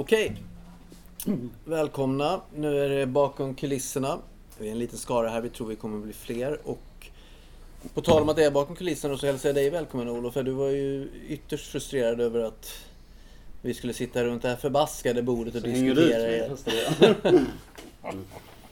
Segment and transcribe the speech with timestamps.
[0.00, 0.36] Okej.
[1.64, 2.40] Välkomna.
[2.54, 4.18] Nu är det bakom kulisserna.
[4.58, 5.40] Vi är en liten skara här.
[5.40, 6.60] Vi tror vi kommer bli fler.
[6.64, 7.08] Och
[7.94, 10.34] på tal om att det är bakom kulisserna så hälsar jag dig välkommen Olof.
[10.34, 12.84] För du var ju ytterst frustrerad över att
[13.62, 16.22] vi skulle sitta runt det här förbaskade bordet och Så hänger ut diskutera.
[16.22, 16.48] mig er.
[16.48, 17.46] fast det-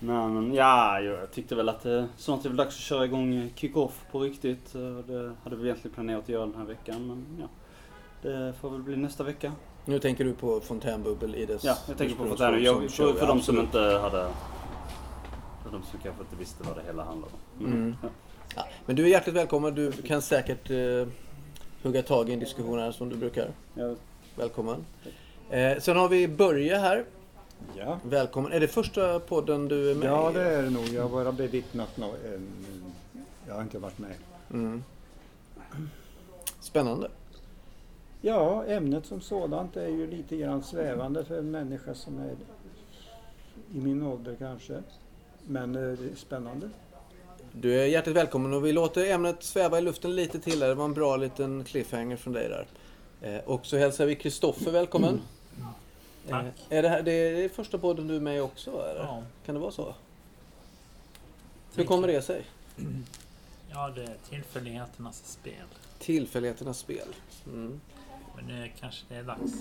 [0.01, 3.51] Nej men ja, jag tyckte väl att det snart är väl dags att köra igång
[3.57, 4.73] kick-off på riktigt.
[5.07, 7.49] Det hade vi egentligen planerat att göra den här veckan men ja.
[8.23, 9.53] Det får väl bli nästa vecka.
[9.89, 13.21] Nu tänker du på fontänbubbel i dess Ja, jag tänker på vi Jag, för, för
[13.21, 14.29] ja, de som inte hade...
[15.63, 17.67] För de som kanske inte visste vad det hela handlade om.
[17.67, 17.97] Mm.
[18.03, 18.09] Ja.
[18.57, 19.75] Ja, men du är hjärtligt välkommen.
[19.75, 21.09] Du kan säkert eh,
[21.83, 23.51] hugga tag i en diskussion här som du brukar.
[23.75, 23.95] Ja.
[24.37, 24.85] Välkommen.
[25.51, 27.05] Eh, sen har vi Börje här.
[27.77, 27.99] Ja.
[28.03, 28.53] Välkommen.
[28.53, 30.35] Är det första podden du är med ja, i?
[30.35, 30.89] det är det nog.
[30.89, 32.49] Jag har bara bevittnat nå- en...
[33.47, 34.15] Jag har inte varit med.
[34.51, 34.85] Mm.
[36.61, 37.09] Spännande.
[38.21, 42.37] Ja, ämnet som sådant är ju lite grann svävande för en människa som är
[43.75, 44.83] i min ålder kanske.
[45.47, 46.71] Men eh, det är spännande.
[47.53, 50.59] Du är hjärtligt välkommen och vi låter ämnet sväva i luften lite till.
[50.59, 52.67] Det var en bra liten cliffhanger från dig där.
[53.21, 55.21] Eh, och så hälsar vi Kristoffer välkommen.
[56.29, 56.45] Tack.
[56.45, 58.71] Eh, är det, här, det är första podden du är med i också?
[58.71, 59.01] Eller?
[59.01, 59.23] Ja.
[59.47, 59.95] Kan det vara så?
[61.75, 62.45] Hur kommer det sig?
[63.71, 65.67] Ja, det är tillfälligheternas spel.
[65.99, 67.09] Tillfälligheternas spel.
[67.47, 67.81] Mm.
[68.39, 69.53] Men nu kanske det är dags.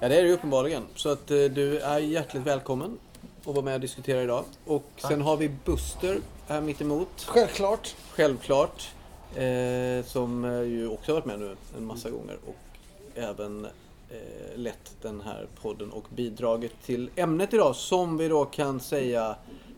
[0.00, 0.82] Ja, det är det ju uppenbarligen.
[0.94, 2.98] Så att eh, du är hjärtligt välkommen
[3.40, 4.44] att vara med och diskutera idag.
[4.66, 7.08] Och sen har vi Buster här mitt emot.
[7.26, 7.94] Självklart.
[8.10, 8.90] Självklart.
[9.36, 12.36] Eh, som eh, ju också har varit med nu en massa gånger.
[12.46, 12.78] Och
[13.18, 13.64] även
[14.10, 17.76] eh, lett den här podden och bidragit till ämnet idag.
[17.76, 19.36] Som vi då kan säga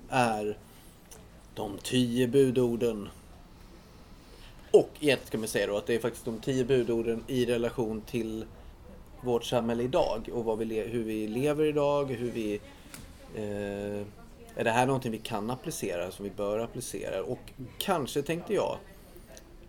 [0.09, 0.57] är
[1.55, 3.09] de tio budorden.
[4.75, 8.01] Och egentligen kan man säga då att det är faktiskt de tio budorden i relation
[8.01, 8.45] till
[9.21, 12.61] vårt samhälle idag och vad vi hur vi lever idag, hur vi...
[13.35, 14.07] Eh,
[14.57, 17.23] är det här någonting vi kan applicera, som vi bör applicera?
[17.23, 17.39] Och
[17.79, 18.77] kanske tänkte jag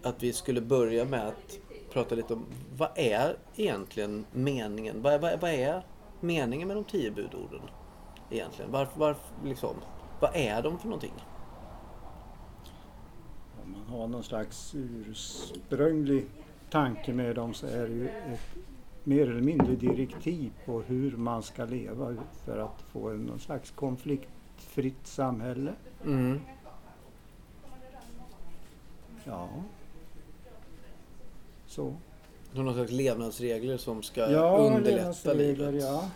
[0.04, 1.60] att vi skulle börja med att
[1.94, 2.46] prata lite om
[2.78, 5.02] vad är egentligen meningen?
[5.02, 5.86] Vad, vad, vad är
[6.20, 7.62] meningen med de tio budorden?
[8.32, 8.72] Egentligen?
[8.72, 9.76] Varför, varför liksom?
[10.20, 11.14] Vad är de för någonting?
[13.66, 16.26] Man har någon slags ursprunglig
[16.70, 18.56] tanke med dem så är det ju ett
[19.04, 22.16] mer eller mindre direktiv på hur man ska leva
[22.46, 25.74] för att få en, någon slags konfliktfritt samhälle.
[26.06, 26.40] Mm.
[29.24, 29.50] Ja.
[31.68, 31.94] Så.
[32.54, 35.76] Någon slags levnadsregler som ska Ja, underlätta livet.
[35.84, 36.10] ja.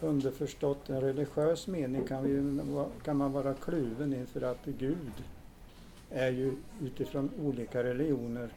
[0.00, 2.64] Underförstått en religiös mening kan, vi,
[3.04, 5.12] kan man vara kluven inför att Gud
[6.10, 8.50] är ju utifrån olika religioner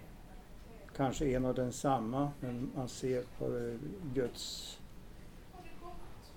[0.95, 3.75] kanske en och densamma men man ser på eh,
[4.13, 4.77] Guds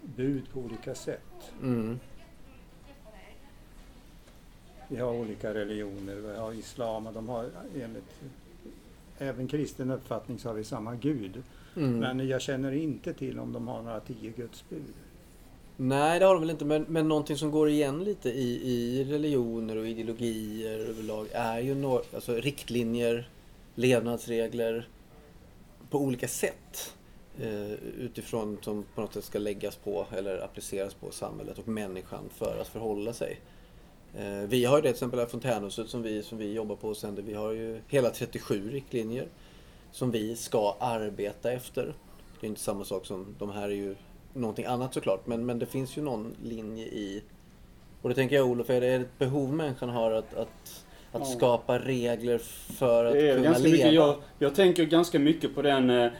[0.03, 1.53] bud på olika sätt.
[1.63, 1.99] Mm.
[4.89, 8.21] Vi har olika religioner, vi har islam och de har enligt
[9.19, 11.43] även kristen uppfattning så har vi samma Gud.
[11.77, 11.99] Mm.
[11.99, 14.83] Men jag känner inte till om de har några tio gudsbud.
[15.77, 16.65] Nej, det har de väl inte.
[16.65, 21.75] Men, men någonting som går igen lite i, i religioner och ideologier överlag är ju
[21.75, 23.29] no, alltså riktlinjer,
[23.75, 24.89] levnadsregler
[25.91, 26.95] på olika sätt.
[27.41, 32.25] Eh, utifrån som på något sätt ska läggas på eller appliceras på samhället och människan
[32.35, 33.41] för att förhålla sig.
[34.17, 36.89] Eh, vi har ju det till exempel här Fontänhuset som vi, som vi jobbar på
[36.89, 37.23] och sänder.
[37.23, 39.27] Vi har ju hela 37 riktlinjer
[39.94, 41.94] som vi ska arbeta efter.
[42.41, 43.97] Det är inte samma sak som de här är ju
[44.32, 45.27] någonting annat såklart.
[45.27, 47.22] Men, men det finns ju någon linje i...
[48.03, 51.25] Och det tänker jag Olof, är det ett behov människan har att, att, att Ja.
[51.25, 52.38] skapa regler
[52.78, 53.91] för att kunna leva?
[53.91, 56.11] jag, jag tänker ganska mycket på den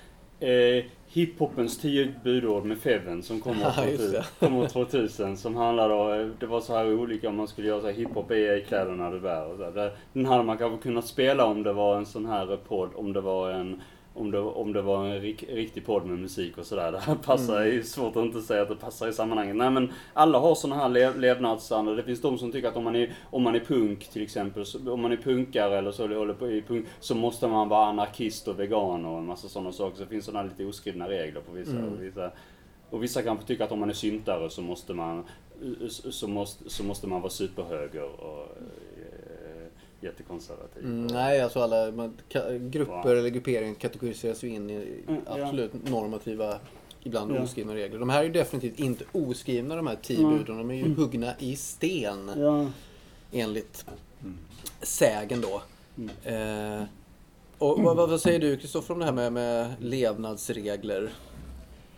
[0.41, 4.25] eh, hiphopens tio budord med Feven som Ja, just 2000, det.
[4.47, 7.81] kommer 2000 som handlar då, eh, det var så här olika om man skulle göra
[7.81, 9.93] så här hiphop är i kläderna du bär och så där.
[10.12, 13.21] Den hade man kanske kunnat spela om det var en sån här podd, om det
[13.21, 13.81] var en
[14.14, 16.92] om det, om det var en rik, riktig podd med musik och sådär.
[17.06, 17.83] Det passar, Mm.
[17.83, 19.56] svårt att inte säga att det passar i sammanhanget.
[19.56, 21.97] Nej men alla har såna här lev, levnadsstandarder.
[21.97, 24.66] Det finns de som tycker att om man är, om man är punk till exempel,
[24.66, 27.68] så, om man är punkare eller så, eller håller på i punk, så måste man
[27.68, 29.97] vara anarkist och vegan och en massa sådana saker.
[29.97, 31.77] Så det finns sådana lite oskrivna regler på vissa.
[31.77, 32.00] Mm.
[32.00, 32.30] Vissa
[32.91, 35.24] och vissa kanske tycker att om man är syntare så måste man,
[35.89, 38.48] så måste, så måste man vara superhöger och
[40.04, 40.84] jättekonservativ.
[40.84, 43.10] Mm, nej, alltså alla man, ka, grupper Ja.
[43.18, 45.42] eller grupperingar kategoriseras ju in i Mm, ja.
[45.45, 46.59] absolut normativa,
[47.03, 47.42] ibland Ja.
[47.42, 47.98] oskrivna regler.
[47.98, 50.56] De här är ju definitivt inte oskrivna de här tio buden.
[50.59, 52.66] De är ju huggna i sten Ja.
[53.33, 53.84] enligt
[54.22, 54.39] Mm.
[54.83, 55.62] sägen då.
[55.98, 56.80] Mm.
[56.80, 56.86] Eh,
[57.59, 61.10] och vad, vad säger du Kristoffer om det här med, med levnadsregler?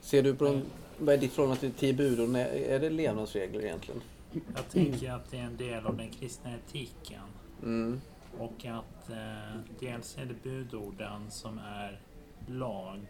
[0.00, 0.62] Ser du på de,
[0.98, 2.36] vad är ditt förhållande till tio budorden?
[2.36, 4.00] Är, är det levnadsregler egentligen?
[4.32, 7.20] Jag tänker att det är en del av den kristna etiken.
[7.62, 8.00] Mm.
[8.38, 12.00] Och att eh, dels är det budorden som är
[12.46, 13.06] lag,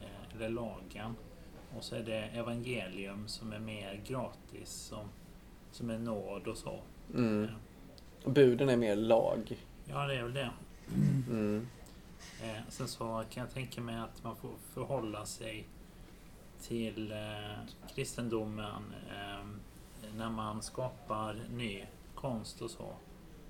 [0.00, 1.16] eh, eller lagen.
[1.76, 5.08] Och så är det evangelium som är mer gratis, som,
[5.70, 6.80] som är nåd och så.
[7.14, 7.44] Mm.
[7.44, 9.58] Eh, Buden är mer lag.
[9.84, 10.50] Ja, det är väl det.
[11.28, 11.66] Mm.
[12.42, 15.66] Eh, sen så kan jag tänka mig att man får förhålla sig
[16.62, 17.58] till eh,
[17.94, 19.46] kristendomen eh,
[20.16, 21.84] när man skapar ny
[22.14, 22.92] konst och så.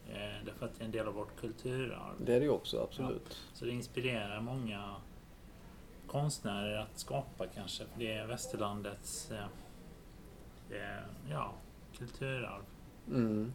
[0.09, 2.15] Eh, därför att det är en del av vårt kulturarv.
[2.19, 3.39] Det är det ju också, absolut.
[3.55, 4.95] Så det inspirerar många
[6.07, 7.85] konstnärer att skapa kanske.
[7.85, 9.45] För det är västerlandets eh,
[10.71, 11.53] eh, ja,
[11.99, 12.63] kulturarv.
[13.09, 13.53] Mm.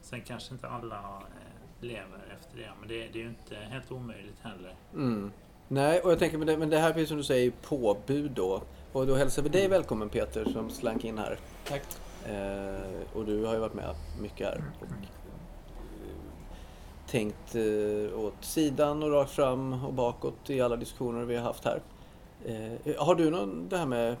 [0.00, 2.70] Sen kanske inte alla eh, lever efter det.
[2.80, 4.74] Men det, det är ju inte helt omöjligt heller.
[4.94, 5.32] Mm.
[5.68, 8.62] Nej, och jag tänker, men det, men det här precis som du säger, påbud då.
[8.92, 11.38] Och då hälsar vi dig välkommen Peter som slank in här.
[11.64, 11.82] Tack.
[12.26, 14.64] Eh, och du har ju varit med mycket här.
[14.80, 16.16] Och, eh,
[17.06, 21.64] tänkt eh, åt sidan och rakt fram och bakåt i alla diskussioner vi har haft
[21.64, 21.82] här.
[22.98, 24.16] Har du någon, det här med,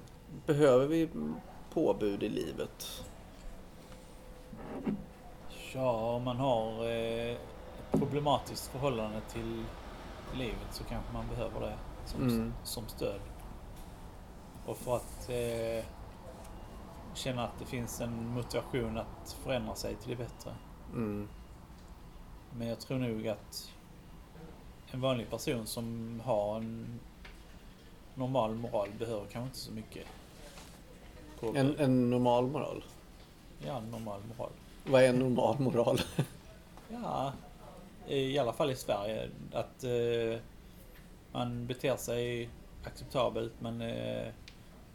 [0.46, 1.08] behöver vi
[1.74, 3.04] påbud i livet?
[5.74, 7.36] Ja, om man har eh,
[7.92, 9.64] problematiskt förhållande till
[10.34, 11.74] livet så kanske man behöver det
[12.06, 12.54] som, Mm.
[12.64, 13.20] som stöd.
[14.66, 15.84] Och för att eh,
[17.14, 20.50] känna att det finns en motivation att förändra sig till det bättre.
[20.92, 21.28] Mm.
[22.58, 23.70] Men jag tror nog att
[24.90, 27.00] en vanlig person som har en
[28.14, 30.06] normal moral behöver kanske inte så mycket.
[31.54, 32.84] En, en normal moral?
[33.66, 34.50] Ja, en normal moral.
[34.84, 36.00] Vad är en normal moral?
[36.92, 37.32] Ja,
[38.06, 39.28] i alla fall i Sverige.
[39.52, 40.40] Att eh,
[41.32, 42.48] man beter sig
[42.84, 44.32] acceptabelt, man är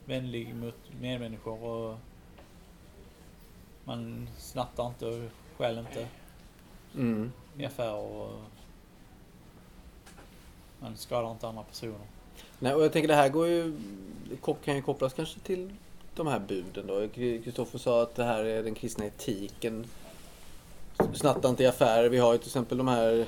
[0.05, 1.97] vänlig mot medmänniskor och
[3.83, 6.07] man snattar inte och stjäl inte
[6.95, 7.31] Mm.
[7.57, 8.39] i affärer och
[10.79, 11.99] man skadar inte andra personer.
[12.59, 13.77] Nej, och jag tänker det här går ju,
[14.65, 15.75] kan ju kopplas kanske till
[16.15, 17.07] de här buden då.
[17.07, 19.85] Kristoffer sa att det här är den kristna etiken.
[21.13, 22.09] Snatta inte i affärer.
[22.09, 23.25] Vi har ju till exempel de här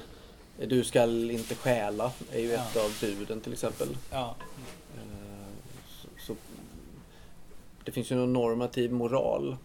[0.67, 2.83] Du skall inte stjäla är ju ett Ja.
[2.85, 3.87] av buden till exempel.
[4.11, 4.35] Ja,
[4.97, 5.03] Eh,
[6.01, 6.35] Så, så,
[7.87, 9.55] det finns ju någon normativ moral.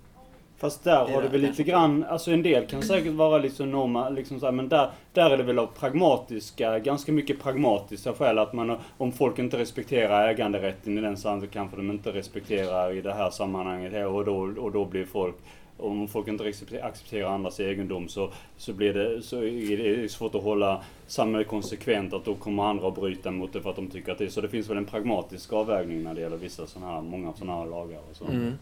[0.58, 3.70] Fast där har det det väl lite grann, alltså en del kan säkert vara liksom
[3.70, 8.12] norma, liksom så här, men där, där är det väl av pragmatiska, ganska mycket pragmatiska
[8.12, 12.92] skäl att man, om folk inte respekterar äganderätten i den så kanske de inte respekterar
[12.92, 15.36] i det här sammanhanget här och då, och då blir folk
[15.78, 16.44] om folk inte
[16.82, 22.12] accepterar- andras egendom så, så blir det, så är det svårt att hålla samhället konsekvent
[22.12, 24.28] att då kommer andra att bryta mot det för att de tycker att det är
[24.28, 24.40] så.
[24.40, 27.66] Det finns väl en pragmatisk avvägning när det gäller vissa sådana här, många sådana här
[27.66, 28.24] lagar och så.
[28.24, 28.58] Mm.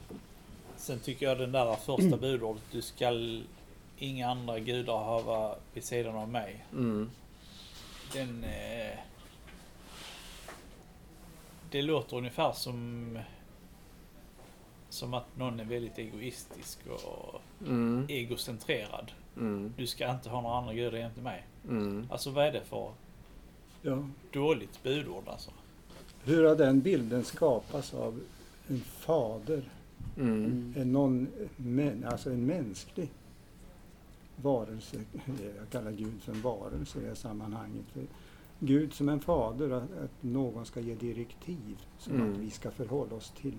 [0.76, 3.42] Sen tycker jag den där första budordet, du skall
[3.98, 6.64] inga andra gudar hava vid sidan av mig.
[6.72, 7.10] Mm.
[8.12, 8.44] Den...
[8.44, 8.98] Eh,
[11.70, 13.18] det låter ungefär som...
[14.90, 18.06] Som att någon är väldigt egoistisk och Mm.
[18.08, 19.12] egocentrerad.
[19.36, 19.72] Mm.
[19.76, 21.46] Du ska inte ha några andra gudar jämte mig.
[21.68, 22.06] Mm.
[22.10, 22.92] Alltså vad är det för
[23.82, 24.04] Ja.
[24.32, 25.50] dåligt budord alltså?
[26.24, 28.20] Hur har den bilden skapats av
[28.68, 29.62] en fader?
[30.16, 30.74] Mm.
[30.76, 33.08] En, någon, men, alltså en mänsklig
[34.36, 34.96] varelse.
[35.58, 37.84] Jag kallar Gud för en varelse i det här sammanhanget.
[37.92, 38.02] För
[38.58, 42.32] Gud som en fader, att, att någon ska ge direktiv som Mm.
[42.32, 43.54] att vi ska förhålla oss till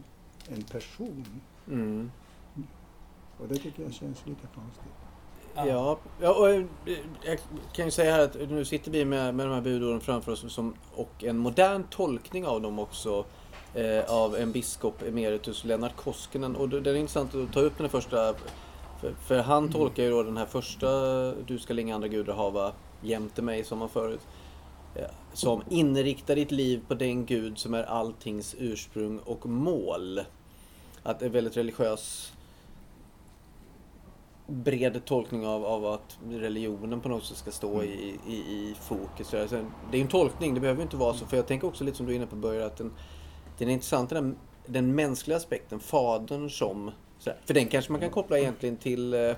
[0.50, 1.26] en person.
[1.68, 2.12] Mm.
[3.38, 4.94] Och det tycker jag känns lite konstigt.
[5.56, 6.64] Ja, ja och eh,
[7.24, 7.40] jag
[7.74, 10.54] kan ju säga här att nu sitter vi med, med de här budorden framför oss
[10.54, 13.26] som, och en modern tolkning av dem också
[13.74, 16.56] eh, av en biskop emeritus Lennart Koskinen.
[16.56, 18.34] Och det det är intressant att ta upp den första
[19.02, 20.88] för, för han tolkar ju då den här första
[21.32, 22.72] Du skall inga andra gudar hava
[23.02, 24.22] jämte mig som han förut
[25.34, 30.22] som inrikta ditt liv på den Gud som är alltings ursprung och mål.
[31.04, 32.34] Att det är väldigt religiös
[34.48, 39.28] bred tolkning av, av att religionen på något sätt ska stå i, i, i fokus.
[39.28, 39.36] Så
[39.92, 41.26] Det är en tolkning, det behöver inte vara så.
[41.26, 42.92] För jag tänker också lite som du är inne på Börje, att den,
[43.58, 46.92] den är intressant den, den mänskliga aspekten, fadern som...
[47.46, 49.36] För den kanske man kan koppla egentligen till, eh,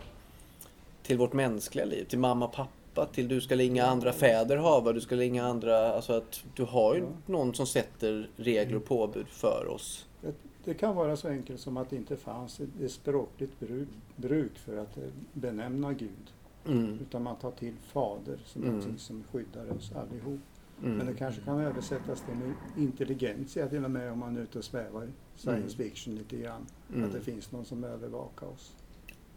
[1.03, 2.67] till vårt mänskliga liv, till mamma, pappa,
[3.13, 5.93] till du ska inga andra fäder hava, du ska inga andra...
[5.93, 7.07] Alltså att du har ju Ja.
[7.25, 10.05] någon som sätter regler och påbud för oss.
[10.21, 10.33] Det,
[10.65, 14.77] det kan vara så enkelt som att det inte fanns ett, språkligt bruk, bruk för
[14.77, 16.31] att eh, benämna Gud.
[16.67, 16.99] Mm.
[17.01, 18.73] Utan man tar till fader som Mm.
[18.75, 20.39] någonting som skyddar oss allihop.
[20.83, 20.97] Mm.
[20.97, 24.63] Men det kanske kan översättas till intelligentia till och med om man är ute och
[24.65, 26.65] svävar science fiction lite grann.
[26.93, 27.05] Mm.
[27.05, 28.73] Att det finns någon som övervakar oss.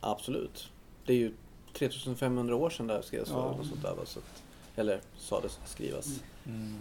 [0.00, 0.72] Absolut.
[1.06, 1.32] Det är ju
[1.78, 3.36] 3500 år sedan det här skrevs Ja.
[3.36, 3.94] och sånt där.
[3.94, 4.42] va, Så att,
[4.76, 6.22] eller sades skrivas.
[6.46, 6.76] Mm.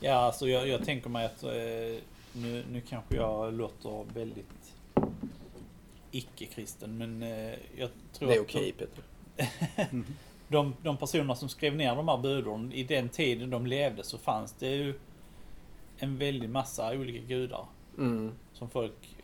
[0.00, 1.50] Ja, alltså jag, jag tänker mig att eh,
[2.32, 4.74] nu, nu kanske jag låter väldigt
[6.10, 9.04] icke-kristen, men eh, jag tror Det är okej Peter.
[10.48, 14.18] de, de personerna som skrev ner de här budorden, i den tiden de levde så
[14.18, 14.94] fanns det ju
[15.98, 17.64] en väldig massa olika gudar
[17.98, 18.32] Mm.
[18.52, 19.16] som folk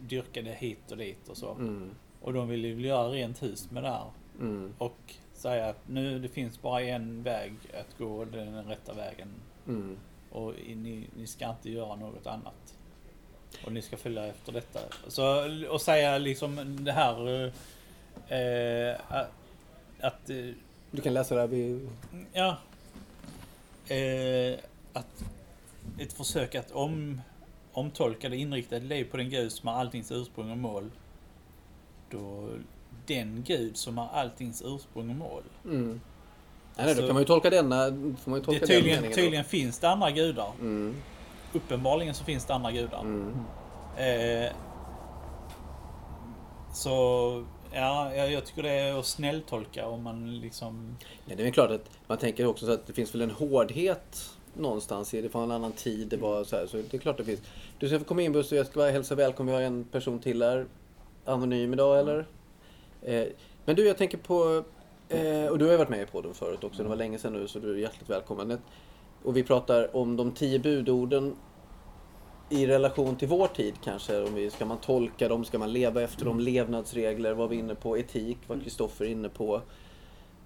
[0.00, 1.52] dyrkade hit och dit och så.
[1.52, 1.90] Mm.
[2.26, 4.10] Och de ville ju göra rent hus med det här.
[4.40, 4.74] Mm.
[4.78, 8.92] Och säga att nu det finns bara en väg att gå, det är den rätta
[8.92, 9.28] vägen.
[9.68, 9.96] Mm.
[10.30, 12.78] Och ni, ni ska inte göra något annat.
[13.64, 14.80] Och ni ska följa efter detta.
[15.08, 17.44] Så, och säga liksom det här
[18.28, 19.30] eh, eh, att,
[20.00, 20.50] att eh,
[20.90, 21.88] Du kan läsa det här vid...
[22.32, 22.56] Ja.
[23.94, 24.58] Eh,
[24.92, 25.24] att
[25.98, 27.20] ett försök att om,
[27.72, 30.90] omtolka det inriktade liv på den gud som har alltings ursprung och mål.
[32.10, 32.48] Då
[33.06, 35.42] den gud som har alltings ursprung och mål.
[35.64, 35.88] Mm.
[35.88, 35.98] Nej,
[36.76, 37.86] nej, Alltså- då kan man ju tolka denna...
[38.16, 39.10] Får man ju Det tolka den tydligen, då.
[39.10, 40.52] tydligen finns det andra gudar.
[40.60, 40.94] Mm.
[41.52, 43.00] Uppenbarligen så finns det andra gudar.
[43.00, 43.32] Mm.
[43.96, 44.52] Eh,
[46.74, 50.96] så ja, jag, tycker det är att snälltolka om man liksom...
[51.26, 54.30] Ja, det är klart att man tänker också så att det finns väl en hårdhet
[54.54, 55.28] någonstans i det.
[55.28, 56.08] från en annan tid.
[56.08, 57.40] Det var så här, så det är klart det finns.
[57.78, 59.54] Du ska få komma in Buster, jag ska bara hälsa välkommen.
[59.54, 60.66] Vi har en person till här.
[61.26, 62.26] Anonym idag eller?
[63.02, 63.26] Eh,
[63.64, 64.64] men du, jag tänker på...
[65.08, 66.82] Eh, och du har ju varit med i podden förut också.
[66.82, 68.58] Det var länge sedan nu så du är hjärtligt välkommen.
[69.22, 71.36] Och vi pratar om de tio budorden
[72.50, 74.22] i relation till vår tid kanske.
[74.22, 75.44] Om vi, ska man tolka dem?
[75.44, 76.40] Ska man leva efter dem?
[76.40, 77.98] Levnadsregler var vi inne på.
[77.98, 79.60] Etik var Kristoffer inne på.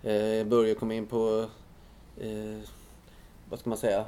[0.03, 1.47] Eh, Börje kom in på,
[2.21, 2.59] eh,
[3.49, 4.05] vad ska man säga,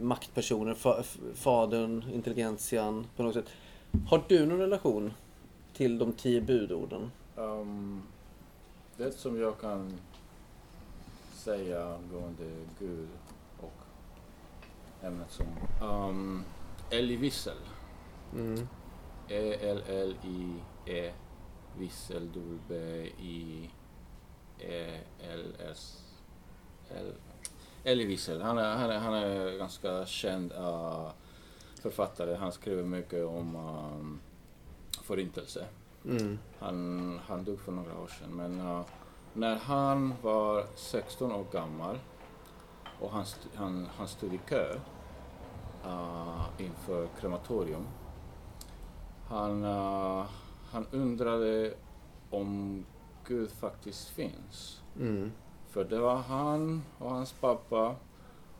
[0.00, 1.02] maktpersoner, fa,
[1.34, 3.48] fadern, intelligentian på något sätt.
[4.08, 5.12] Har du någon relation
[5.78, 7.10] till de tio budorden?
[7.36, 8.02] Um,
[8.96, 9.92] det som jag kan
[11.32, 12.44] säga angående
[12.78, 13.08] Gud
[13.60, 13.72] och
[15.02, 15.46] ämnet som
[15.88, 16.44] um,
[16.90, 17.56] älgvissel.
[18.34, 18.68] Mm.
[19.28, 21.12] E-L-L-I-E
[21.78, 22.28] vissel
[22.68, 23.74] W-I-E-L-S
[26.90, 27.14] L
[27.84, 28.42] Älgvissel.
[28.42, 31.10] Han är, han, är, han är ganska känd uh,
[31.82, 32.34] författare.
[32.34, 34.20] Han skriver mycket om um,
[35.08, 35.66] förintelse.
[36.04, 36.38] Mm.
[36.58, 38.30] Han, han dog för några år sedan.
[38.30, 38.82] Men uh,
[39.32, 41.98] när han var 16 år gammal
[43.00, 44.74] och han, st- han, han stod i kö
[45.86, 47.86] uh, inför krematorium.
[49.28, 50.26] Han, uh,
[50.70, 51.74] han undrade
[52.30, 52.84] om
[53.26, 54.80] Gud faktiskt finns.
[55.00, 55.32] Mm.
[55.68, 57.94] För det var han och hans pappa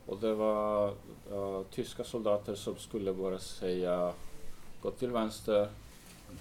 [0.05, 0.93] och det var
[1.31, 4.13] uh, tyska soldater som skulle bara säga
[4.81, 5.69] gå till vänster,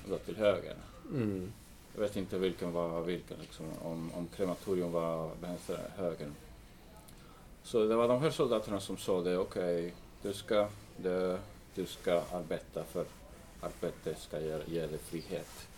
[0.09, 0.77] gå till höger.
[1.13, 1.53] Mm.
[1.95, 6.29] Jag vet inte vilken var vilken, liksom, om, om krematorium var vänster höger.
[7.63, 11.39] Så det var de här soldaterna som sa det, okej, du, ska, det,
[11.75, 13.05] du ska arbeta för
[13.61, 15.69] arbete ska ge, ge dig frihet.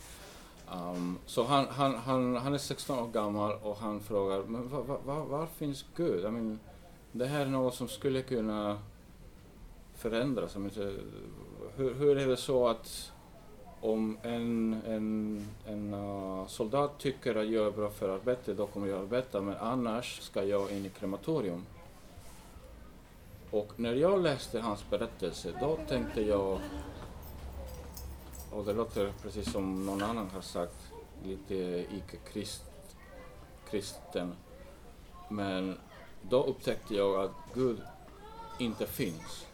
[0.75, 4.83] Um, så han, han, han, han är 16 år gammal och han frågar, men var,
[4.83, 6.25] var, var, var finns Gud?
[6.25, 6.59] I mean,
[7.13, 8.79] det här är något som skulle kunna
[9.95, 10.55] förändras.
[10.55, 10.93] Jag menar,
[11.77, 13.13] hur, hur är det så att
[13.81, 18.87] om en, en, en uh, soldat tycker att jag är bra för arbete, då kommer
[18.87, 21.67] jag arbeta, men annars ska jag in i krematorium.
[23.51, 26.61] Och när jag läste hans berättelse, då tänkte jag,
[28.51, 30.93] och det låter precis som någon annan har sagt,
[31.25, 34.35] lite icke-kristen,
[35.29, 35.79] men
[36.23, 37.83] då upptäckte jag att Gud
[38.59, 39.47] inte finns.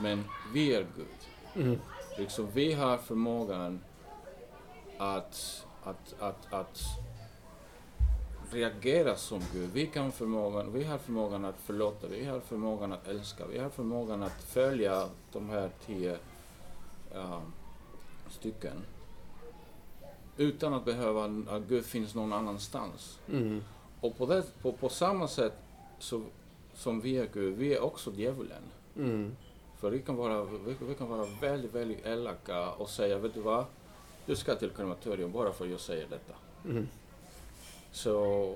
[0.00, 1.06] Men vi är Gud.
[1.54, 1.78] Mm.
[2.18, 3.80] Liksom, vi har förmågan
[4.98, 6.80] att, att, att, att
[8.50, 9.70] reagera som Gud.
[9.72, 13.70] Vi, kan förmågan, vi har förmågan att förlåta, vi har förmågan att älska, vi har
[13.70, 16.16] förmågan att följa de här tio
[17.14, 17.42] ja,
[18.30, 18.76] stycken.
[20.36, 23.18] Utan att behöva att Gud finns någon annanstans.
[23.28, 23.62] Mm.
[24.00, 25.54] Och på, det, på, på samma sätt
[25.98, 26.22] så,
[26.74, 28.62] som vi är Gud, vi är också djävulen.
[28.96, 29.36] Mm.
[29.82, 33.40] För vi kan vara, vi, vi kan vara väldigt, väldigt elaka och säga, vet du
[33.40, 33.64] vad?
[34.26, 36.32] Du ska till krematorium bara för att jag säger detta.
[36.64, 36.88] Mm.
[37.92, 38.54] Så,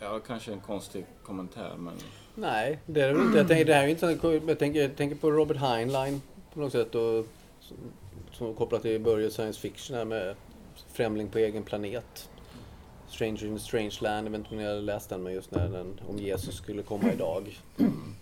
[0.00, 1.94] ja, kanske en konstig kommentar, men
[2.34, 3.38] Nej, det är det inte.
[3.38, 4.06] Jag tänker, det här är inte
[4.46, 6.22] jag tänker, jag tänker på Robert Heinlein
[6.54, 6.94] på något sätt.
[6.94, 7.26] Och,
[7.60, 7.76] som,
[8.32, 10.34] som kopplat till Börje science fiction här med
[10.92, 12.30] Främling på egen planet.
[13.08, 14.26] Stranger in a strange land.
[14.26, 16.82] Jag vet inte om ni har läst den, men just när den om Jesus skulle
[16.82, 17.58] komma idag.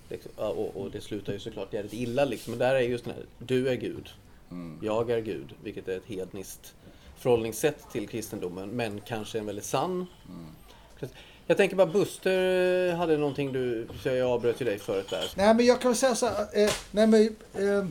[0.08, 2.50] Liksom, och, och det slutar ju såklart jävligt illa liksom.
[2.50, 4.08] Men där är just den här, du är Gud,
[4.50, 4.78] Mm.
[4.82, 5.54] jag är Gud.
[5.64, 6.74] Vilket är ett hedniskt
[7.18, 8.68] förhållningssätt till kristendomen.
[8.68, 10.06] Men kanske en väldigt sann.
[10.28, 11.10] Mm.
[11.46, 15.30] Jag tänker bara Buster hade någonting du, så jag avbröt ju dig förut där.
[15.36, 16.46] Nej men jag kan väl säga så här.
[16.52, 17.22] Eh, nej, men,
[17.54, 17.86] eh,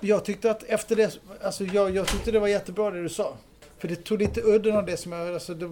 [0.00, 3.36] jag tyckte att efter det, alltså jag, jag tyckte det var jättebra det du sa.
[3.78, 5.66] För det tog lite udden av det som jag, alltså det,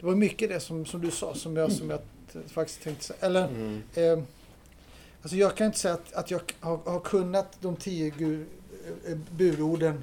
[0.00, 2.00] det var mycket det som, som du sa som jag, som jag
[2.46, 3.18] faktiskt tänkte säga.
[3.20, 3.82] Eller, Mm.
[3.94, 4.18] eh,
[5.22, 8.46] alltså jag kan inte säga att, att jag har, har kunnat de tio gu,
[9.06, 10.02] eh, budorden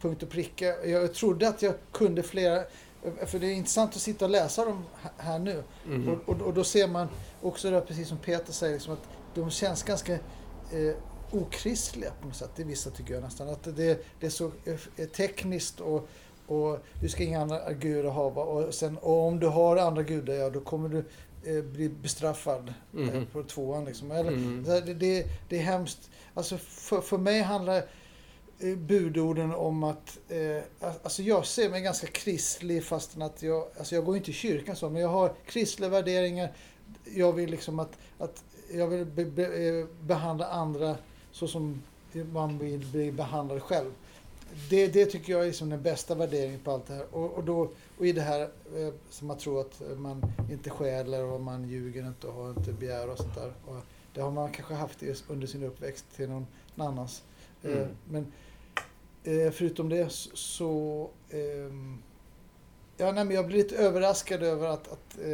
[0.00, 0.86] punkt och pricka.
[0.86, 4.64] Jag trodde att jag kunde flera, eh, för det är intressant att sitta och läsa
[4.64, 4.84] dem
[5.16, 5.62] här- nu.
[5.86, 6.08] Mm.
[6.08, 7.08] Och, och, och då ser man
[7.42, 10.94] också det, precis som Peter säger, liksom att de känns ganska eh,
[11.30, 12.50] okristliga på något sätt.
[12.56, 13.48] Det vissa tycker jag nästan.
[13.48, 16.08] Att det, det är så eh, tekniskt och,
[16.46, 18.24] och du ska inga andra gudar ha.
[18.24, 21.04] Och, sen, och om du har andra gudar, ja då kommer du
[21.46, 23.26] eh, bli bestraffad Mhm.
[23.32, 23.84] på tvåan.
[23.84, 24.10] Liksom.
[24.10, 24.64] Eller, Mm.
[24.64, 26.10] det, det, det är hemskt.
[26.34, 27.76] Alltså för, för mig handlar
[28.58, 30.62] eh, budorden om att, eh,
[31.02, 34.76] alltså jag ser mig ganska kristlig fastän att jag, alltså jag går inte i kyrkan
[34.76, 36.52] så, men jag har kristliga värderingar.
[37.14, 40.96] Jag vill liksom att, att jag vill be, be, eh, behandla andra
[41.32, 41.82] så som
[42.32, 43.90] man vill bli behandlad själv.
[44.70, 47.06] Det, det tycker jag är liksom den bästa värderingen på allt det här.
[47.14, 48.40] Och, och, då, och i det här
[48.76, 52.72] eh, som man tror att man inte stjäler och man ljuger inte och har inte
[52.72, 53.52] begär och sånt där.
[53.66, 53.76] Och
[54.14, 54.98] det har man kanske haft
[55.28, 57.22] under sin uppväxt till någon annans.
[57.62, 57.88] Eh, Mm.
[58.10, 58.32] Men
[59.24, 61.10] eh, förutom det så...
[61.30, 62.02] ehm,
[62.96, 65.28] ja, nej, men jag blir lite överraskad över att, att, eh,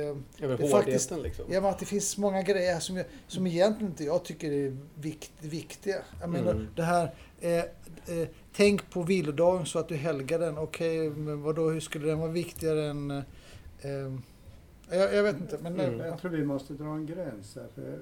[0.44, 1.44] Över det faktiskt- liksom.
[1.50, 4.76] ja, men att det finns många grejer som, jag, som egentligen inte jag tycker är
[4.94, 5.96] vikt, viktiga.
[6.20, 6.68] Jag menar Mm.
[6.76, 7.14] det här...
[7.42, 7.58] Eh,
[8.06, 10.58] eh, tänk på vilodagen så att du helgar den.
[10.58, 13.10] Okej, men vadå, hur skulle den vara viktigare än...
[13.10, 14.12] Eh,
[14.90, 15.80] jag, jag vet inte, men...
[15.80, 16.00] Mm.
[16.00, 18.00] Jag tror vi måste dra en gräns här, för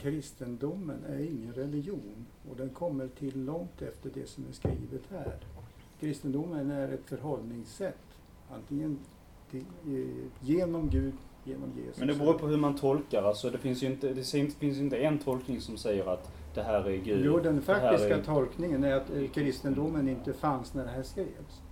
[0.00, 5.36] kristendomen är ingen religion och den kommer till långt efter det som är skrivet här.
[6.00, 8.18] Kristendomen är ett förhållningssätt,
[8.50, 8.98] antingen
[9.50, 11.98] till, eh, genom Gud, genom Jesus.
[11.98, 13.22] Men det beror på hur man tolkar.
[13.22, 14.24] Alltså det finns ju inte, det
[14.58, 17.24] finns inte en tolkning som säger att det här är Gud.
[17.24, 21.62] Jo, den faktiska är- tolkningen är att kristendomen inte fanns när det här skrevs.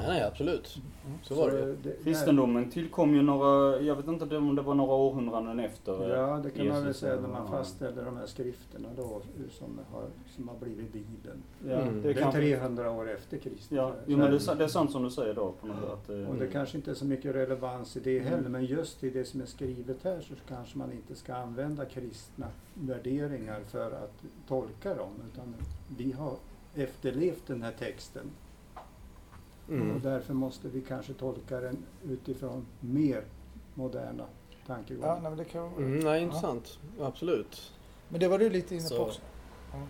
[0.00, 0.78] Nej, nej, absolut.
[1.22, 1.76] Så var det ju.
[1.82, 6.02] det- Kristendomen tillkom ju några, jag vet inte om det var några århundraden efter.
[6.02, 7.50] eh, Ja, det kan man väl Jesus säga eller när man vad.
[7.50, 10.04] fastställer de här skrifterna då som har,
[10.36, 11.42] som har blivit Bibeln.
[11.68, 11.94] Ja, Mm.
[11.94, 13.70] det Det är kan, 300 år efter Kristus.
[13.70, 15.52] ja, Så jo, men det, är, det är sant som du säger då.
[15.60, 18.18] På något sätt, att, eh, Och det kanske inte är så mycket relevans i det
[18.18, 18.52] heller, Mm.
[18.52, 22.46] men just i det som är skrivet här så kanske man inte ska använda kristna
[22.74, 25.54] värderingar för att tolka dem, utan
[25.98, 26.34] vi har
[26.74, 28.30] efterlevt den här texten
[29.70, 30.00] och Mm.
[30.02, 31.76] därför måste vi kanske tolka den
[32.08, 33.24] utifrån mer
[33.74, 35.12] moderna ja, tankegångar.
[35.14, 36.78] nej, men det kan Mm, nej, intressant.
[37.00, 37.72] Absolut.
[38.08, 39.20] Men det var du lite inne på Så- också.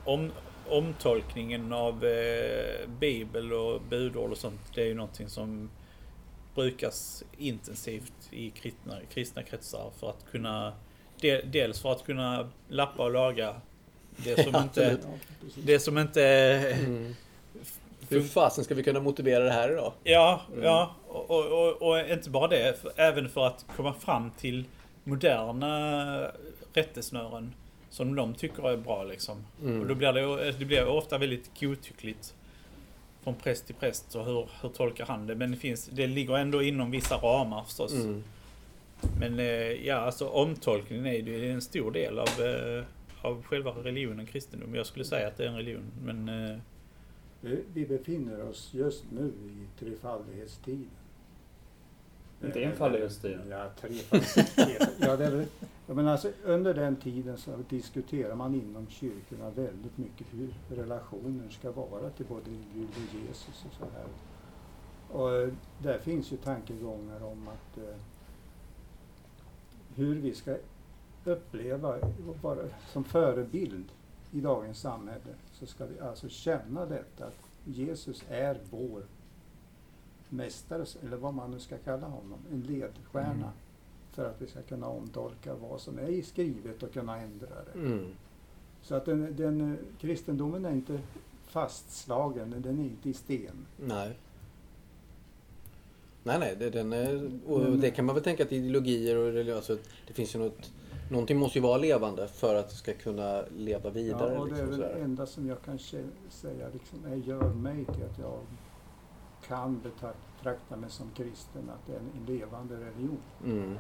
[0.04, 0.30] Om,
[0.68, 5.70] omtolkningen av eh, bibel och budord och sånt, det är ju någonting som
[6.54, 10.72] brukas intensivt i kristna, kristna kretsar för att kunna
[11.20, 13.54] de, Dels för att kunna lappa och laga
[14.16, 14.98] det som inte.
[15.02, 15.08] Ja,
[15.64, 16.22] det som inte
[16.86, 17.14] Mm.
[18.10, 19.92] Hur fasen ska vi kunna motivera det här idag?
[20.04, 20.64] Ja, Mm.
[20.64, 20.94] ja.
[21.08, 24.64] Och, och, och, inte bara det, för, även för att komma fram till
[25.04, 26.30] moderna
[26.72, 27.54] rättesnören
[27.90, 29.36] som de tycker är bra liksom.
[29.62, 29.80] Mm.
[29.80, 32.34] Och då blir det, det blir ofta väldigt godtyckligt
[33.24, 35.34] från präst till präst och hur, hur tolkar han det?
[35.34, 37.92] Men det, finns, det ligger ändå inom vissa ramar förstås.
[37.92, 38.24] Mm.
[39.20, 39.46] Men eh,
[39.86, 42.84] ja, alltså omtolkningen är ju en stor del av, eh,
[43.22, 44.74] av själva religionen kristendom.
[44.74, 46.56] Jag skulle säga att det är en religion, men eh,
[47.40, 50.90] Vi- befinner oss just nu i trefaldighetstiden.
[52.44, 53.48] Inte enfaldighetstiden.
[53.48, 54.88] Ja, trefaldighetstiden.
[55.00, 55.46] ja, det är, väl-
[55.86, 61.50] ja, men alltså, under den tiden så diskuterar man inom kyrkorna väldigt mycket hur relationen
[61.50, 64.06] ska vara till både Gud och Jesus och så här.
[65.20, 65.48] Och eh,
[65.82, 67.94] där finns ju tankegångar om att eh,
[69.94, 70.56] hur vi ska
[71.24, 71.98] uppleva,
[72.42, 72.58] bara
[72.92, 73.84] som förebild
[74.32, 79.02] i dagens samhälle, så ska vi alltså känna detta att Jesus är vår
[80.28, 83.32] mästare, eller vad man nu ska kalla honom, en ledstjärna.
[83.32, 83.48] Mm.
[84.12, 87.78] För att vi ska kunna omtolka vad som är skrivet och kunna ändra det.
[87.78, 88.06] Mm.
[88.82, 91.00] Så att den, den, kristendomen är inte
[91.46, 93.66] fastslagen, den är inte i sten.
[93.76, 94.16] Nej.
[96.22, 99.56] Nej, nej, det, den är, och det kan man väl tänka att ideologier och religion,
[99.56, 100.72] alltså, det finns ju något,
[101.10, 104.34] någonting måste ju vara levande för att det ska kunna leva vidare.
[104.34, 105.78] Ja, och det är liksom, väl det enda som jag kan
[106.28, 108.38] säga liksom, är, gör mig till att jag
[109.48, 113.22] kan betrakta mig som kristen, att det är en levande religion.
[113.44, 113.78] Mm.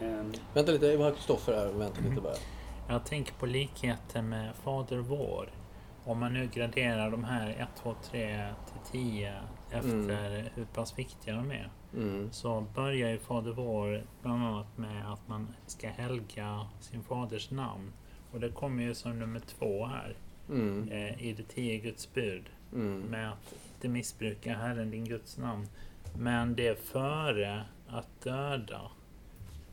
[0.00, 1.72] Ehm, Vänta lite, vi har Kristoffer här.
[1.72, 2.34] Vänta lite bara.
[2.88, 5.50] Jag tänker på likheten med Fader vår.
[6.04, 9.34] Om man nu graderar de här 1, 2, 3 till 10
[9.70, 11.70] efter hur pass viktiga de är.
[11.94, 12.28] Mm.
[12.32, 17.92] Så börjar ju Fader vår bland annat med att man ska helga sin faders namn.
[18.32, 20.16] Och det kommer ju som nummer två här
[20.48, 20.88] Mm.
[20.88, 22.44] eh, i det tio Guds bud.
[22.72, 23.00] Mm.
[23.00, 25.66] Med att inte missbruka Herren din Guds namn.
[26.18, 28.80] Men det är före att döda.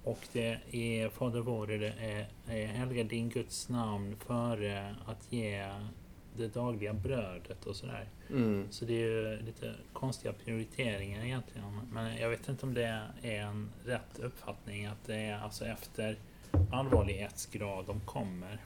[0.04, 5.72] Och det är Fader vår det är, är helga din Guds namn före att ge
[6.38, 8.08] det dagliga brödet och sådär.
[8.30, 8.68] Mm.
[8.72, 11.66] Så det är ju lite konstiga prioriteringar egentligen.
[11.92, 16.18] Men jag vet inte om det är en rätt uppfattning att det är alltså efter
[16.72, 18.58] allvarlighetsgrad de kommer.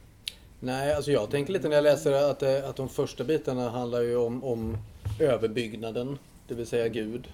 [0.60, 4.02] Nej, alltså jag tänker lite när jag läser att, det- att de första bitarna handlar
[4.02, 4.78] ju om, om
[5.20, 7.28] överbyggnaden, det vill säga Gud.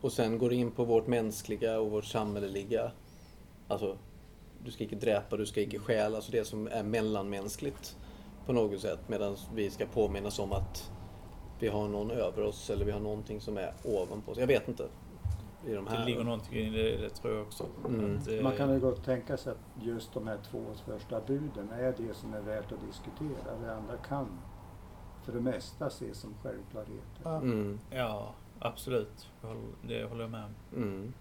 [0.00, 2.90] Och sen går det in på vårt mänskliga och vårt samhälleliga.
[3.68, 3.98] Alltså,
[4.64, 7.96] du ska icke dräpa, du ska icke stjäla, alltså det som är mellanmänskligt
[8.48, 8.98] på något sätt.
[9.08, 10.92] Medan vi ska påminnas om att
[11.58, 14.38] vi har någon över oss eller vi har någonting som är ovanpå oss.
[14.38, 14.88] Jag vet inte.
[15.66, 16.06] I de Det här.
[16.06, 17.66] ligger någonting i det, det tror jag också.
[17.88, 18.16] Mm.
[18.16, 21.70] Att, eh, Man kan ju gott tänka sig att just de här två första buden
[21.72, 23.56] är det som är värt att diskutera.
[23.62, 24.26] Det andra kan
[25.24, 27.20] för det mesta ses som självklarheter.
[27.22, 27.36] Ja.
[27.36, 29.30] Mm, Ja, absolut.
[29.82, 30.82] Det håller jag med om.
[30.82, 31.12] mm,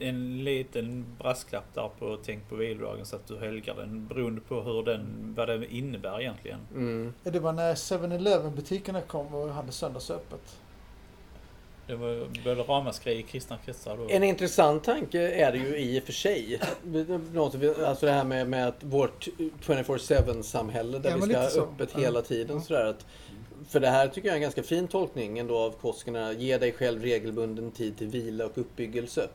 [0.00, 4.60] En liten brasklapp där på Tänk på vilodagen så att du helgar den beroende på
[4.60, 6.60] hur den, vad det innebär egentligen.
[6.74, 7.14] mm.
[7.22, 10.58] Det var när 7-Eleven butikerna kom och hade söndagsöppet.
[11.86, 14.06] Det var både ramaskri i kristna kretsar då.
[14.08, 16.60] En intressant tanke är det ju i och för sig.
[17.86, 19.28] Alltså det här med, med att vårt
[19.62, 21.60] 24-7 samhälle där Ja, vi ska ha så.
[21.62, 22.56] öppet hela tiden.
[22.56, 22.62] Ja.
[22.62, 23.06] Sådär att,
[23.68, 26.32] för det här tycker jag är en ganska fin tolkning ändå av Koskerna.
[26.32, 29.28] Ge dig själv regelbunden tid till vila och uppbyggelse.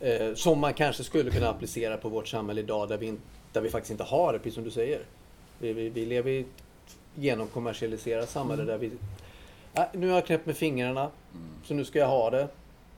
[0.00, 3.20] Eh, som man kanske skulle kunna applicera på vårt samhälle idag där vi, in,
[3.52, 5.00] där vi faktiskt inte har det, precis som du säger.
[5.58, 6.46] Vi, vi, vi lever i ett
[7.14, 8.90] genomkommersialiserat samhälle där vi...
[9.74, 11.00] Ah, nu har jag knäppt med fingrarna,
[11.34, 11.48] Mm.
[11.64, 12.48] så nu ska jag ha det.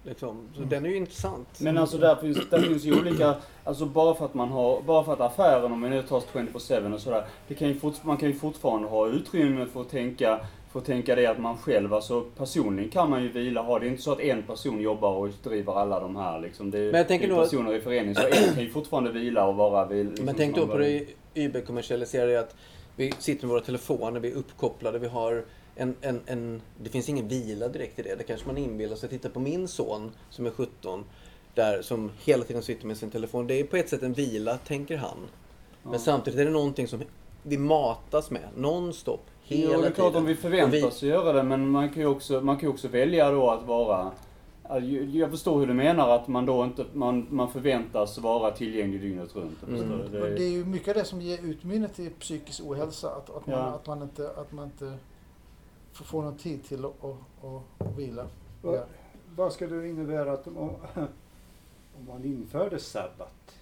[0.05, 0.49] Liksom.
[0.55, 1.61] Så den är ju intressant.
[1.61, 3.35] Men alltså där finns, där finns ju olika,
[3.65, 6.95] alltså bara för att man har, bara för att affären, om vi nu tar 24-7
[6.95, 10.41] och sådär, det kan ju fort, man kan ju fortfarande ha utrymme för att tänka,
[10.79, 13.91] att tänka det att man själv, alltså personligen kan man ju vila, ha det är
[13.91, 16.71] inte så att en person jobbar och driver alla de här liksom.
[16.71, 18.71] Det är, Men jag tänker det är då- personer i förening, så en kan ju
[18.71, 20.07] fortfarande vila och vara vid...
[20.07, 22.57] Liksom, Men tänk då på det überkommersialiserade att
[22.97, 25.45] vi sitter med våra telefoner, vi är uppkopplade, vi har
[25.77, 26.63] en, en, en...
[26.83, 28.15] Det finns ingen vila direkt i det.
[28.15, 29.09] Det kanske man inbillar sig.
[29.09, 31.05] Titta på min son som är 17,
[31.55, 33.47] där, som hela tiden sitter med sin telefon.
[33.47, 35.17] Det är på ett sätt en vila, tänker han.
[35.83, 35.99] Men Ja.
[35.99, 37.01] samtidigt är det någonting som
[37.43, 39.21] vi matas med, nonstop,
[39.57, 39.93] hela Jo, det är tiden.
[39.93, 43.31] klart om vi förväntas göra det, men man kan ju också, man kan också välja
[43.31, 44.11] då att vara...
[45.13, 49.37] Jag förstår hur du menar att man då inte, man, man förväntas vara tillgänglig dygnet
[49.37, 49.63] runt.
[49.69, 49.89] Mm.
[50.13, 50.23] det.
[50.23, 53.09] Och det är ju mycket det som ger utmynning till psykisk ohälsa.
[53.11, 53.65] Att, att, man, Ja.
[53.65, 54.99] att, man, inte, att man inte
[55.93, 58.27] får, får någon tid till att och, och, och vila.
[58.63, 58.83] Vad- Ja.
[59.37, 60.55] Vad skulle det innebära att om,
[61.99, 63.57] om man införde sabbat?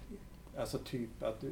[0.58, 1.44] Alltså typ att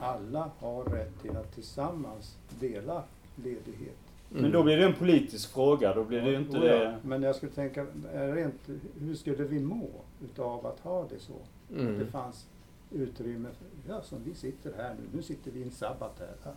[0.00, 3.02] alla har rätt till att tillsammans dela
[3.36, 3.96] ledighet.
[4.28, 6.62] Men då blir det en politisk fråga, då blir det ju inte ja.
[6.64, 6.96] det...
[7.02, 9.88] Men jag skulle tänka, det inte, hur skulle vi må
[10.24, 11.32] utav att ha det så?
[11.32, 12.06] Att det Mm.
[12.12, 12.46] fanns
[12.90, 16.52] utrymme, för, ja som vi sitter här nu, nu sitter vi i en sabbat här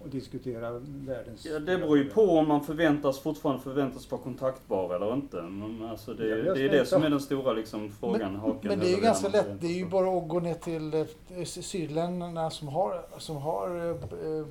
[0.00, 1.46] och diskuterar världens...
[1.46, 5.42] Ja, det beror ju på om man förväntas, fortfarande förväntas vara kontaktbar eller inte.
[5.42, 8.68] Men alltså det, Ja, det är det inte- som är den stora liksom, frågan, haken.
[8.68, 9.60] Men det är ju ganska lätt.
[9.60, 13.90] Det är ju bara att gå ner till eh, sydländerna som har, som har eh,
[13.90, 14.46] eh,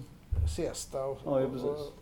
[0.48, 1.68] siesta och, Ja, ja, och, precis.
[1.70, 1.94] och,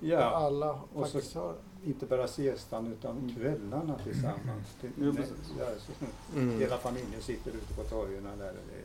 [0.00, 1.54] Ja, alla och så- faktiskt har
[1.84, 4.76] inte bara siestan utan kvällarna tillsammans.
[4.98, 5.34] Jo, precis.
[5.58, 5.92] ja, så,
[6.38, 6.58] Mm.
[6.60, 8.52] Hela familjen sitter ute på torgen där.
[8.52, 8.84] Det,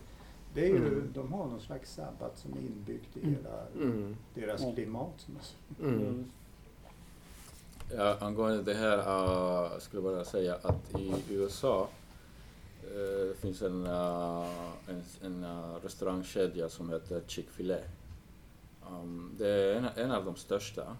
[0.53, 1.11] det är ju, Mm.
[1.13, 3.35] De har någon slags sabbat som är inbyggt i Mm.
[3.35, 4.15] hela Mm.
[4.33, 4.75] deras Mm.
[4.75, 5.27] klimat.
[5.79, 5.87] Jag.
[5.87, 5.99] Mm.
[6.01, 6.31] Mm.
[7.97, 11.87] Ja, angående det här, uh, jag skulle bara säga att i USA
[12.81, 14.47] det finns en, uh,
[14.87, 17.77] en, en uh, restaurangkedja som heter Chick-fil-A.
[18.91, 20.97] Um, det är en, en av de största.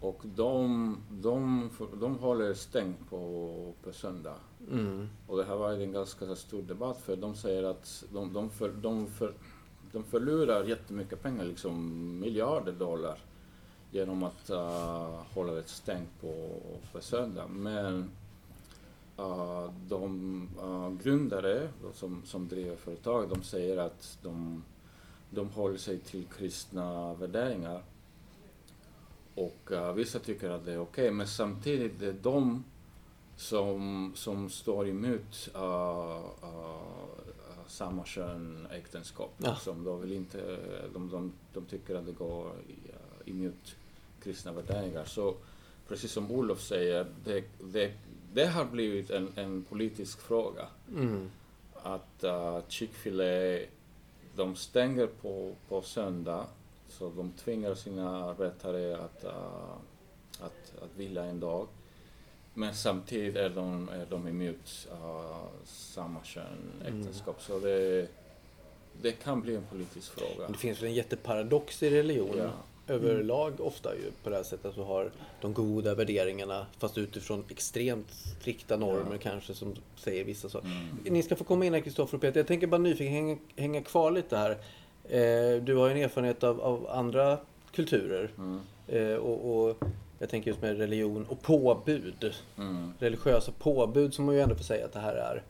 [0.00, 4.36] Och de, de, de håller stängt på, på söndag.
[4.70, 5.08] Mm.
[5.26, 8.50] Och det här var ju en ganska stor debatt för de säger att de, de,
[8.50, 9.32] för, de, för,
[9.92, 13.18] de förlorar jättemycket pengar, liksom miljarder dollar
[13.90, 16.60] genom att uh, hålla det stängt på,
[16.92, 17.48] på söndag.
[17.48, 18.10] Men
[19.18, 24.62] uh, de uh, grundare som, som driver företag, de säger att de,
[25.30, 27.82] de håller sig till kristna värderingar.
[29.34, 32.64] Och uh, vissa tycker att det är okej, men samtidigt det är de
[33.36, 35.62] som, som står emot uh,
[36.42, 36.78] uh,
[37.66, 39.34] samma kön äktenskap.
[39.38, 39.50] Ja.
[39.50, 39.84] Liksom.
[39.84, 40.58] De, vill inte,
[40.94, 42.52] de, de, de tycker att det går
[43.26, 43.76] emot
[44.22, 45.04] kristna värderingar.
[45.04, 45.34] Så
[45.88, 47.92] precis som Olof säger, det, det,
[48.32, 50.66] det har blivit en, en politisk fråga.
[50.96, 51.30] Mm.
[51.74, 53.66] Att uh, Chick-fil-A,
[54.38, 56.46] de stänger på, på söndag,
[56.88, 59.30] så de tvingar sina arbetare att, uh,
[60.40, 61.68] att, att vila en dag.
[62.54, 67.42] Men samtidigt är de, är de emot uh, samma kön äktenskap.
[67.42, 68.08] Så det,
[69.02, 70.48] det kan bli en politisk fråga.
[70.48, 72.50] Det finns väl en jätteparadox i religion Ja.
[72.88, 77.44] Överlag ofta ju på det här sättet att du har de goda värderingarna fast utifrån
[77.50, 79.18] extremt strikta normer Ja.
[79.22, 80.66] kanske som säger vissa saker.
[80.68, 81.14] Mm.
[81.14, 82.40] Ni ska få komma in här Kristoffer och Peter.
[82.40, 84.50] Jag tänker bara nyfiken hänga, hänga kvar lite här.
[85.04, 87.38] Eh, du har ju en erfarenhet av, av andra
[87.74, 88.60] kulturer Mm.
[88.88, 89.76] eh, och, och
[90.18, 92.34] jag tänker just med religion och påbud.
[92.58, 92.92] Mm.
[92.98, 95.42] Religiösa påbud som man ju ändå får säga att det här är.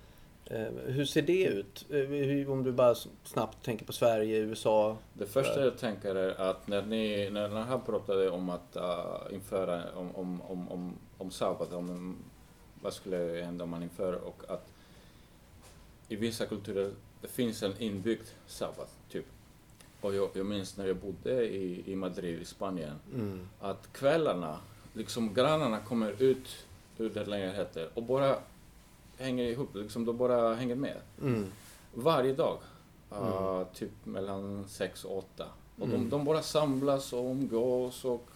[0.51, 1.87] Eh, hur ser det ut?
[1.91, 4.97] Eh, om du bara snabbt tänker på Sverige, USA.
[5.13, 9.83] Det första jag tänker är att när ni, när här pratade om att uh, införa,
[9.95, 12.17] om, om, om, om, om sabbat, om
[12.83, 14.69] vad skulle hända om man inför och att
[16.09, 19.25] i vissa kulturer det finns en inbyggd sabbat, typ.
[20.01, 23.49] Och jag, jag minns när jag bodde i, i Madrid i Spanien, Mm.
[23.61, 24.59] att kvällarna,
[24.93, 26.67] liksom grannarna kommer ut
[26.99, 28.37] ur den lägenheten och bara
[29.19, 30.97] hänger ihop, liksom de bara hänger med.
[31.23, 31.47] Mm.
[31.95, 32.59] Varje dag.
[33.13, 35.47] Uh, typ mellan sex och åtta.
[35.79, 36.01] Och Mm.
[36.01, 38.29] de, de bara samlas och umgås och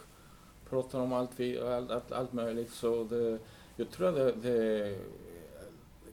[0.70, 1.30] pratar om allt,
[1.62, 2.70] allt, allt, allt möjligt.
[2.72, 3.38] Så det,
[3.76, 4.98] jag tror att det, det,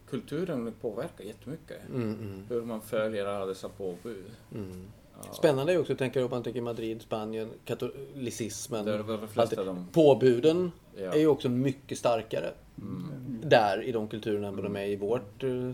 [0.10, 1.90] kulturen påverkar jättemycket.
[1.90, 4.26] Mm, mm, Hur man följer alla dessa påbud.
[4.56, 4.88] mm.
[5.32, 8.86] Spännande är också, tänker om man tänker Madrid, Spanien, katolicismen.
[8.86, 11.14] Där, de flesta de, Påbuden ja.
[11.14, 13.42] är ju också mycket starkare mm.
[13.44, 15.72] där i de kulturerna än vad de är i vårt eh,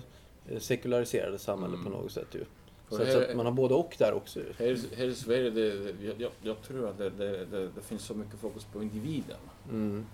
[0.59, 1.85] sekulariserade samhälle Mm.
[1.85, 2.43] på något sätt ju.
[2.89, 4.45] Så, att- här- så att man har både och där också ju.
[4.57, 8.13] Här, här i Sverige, det, jag, jag, tror att det, det, det, det finns så
[8.13, 9.37] mycket fokus på individen.
[9.71, 10.05] Mm.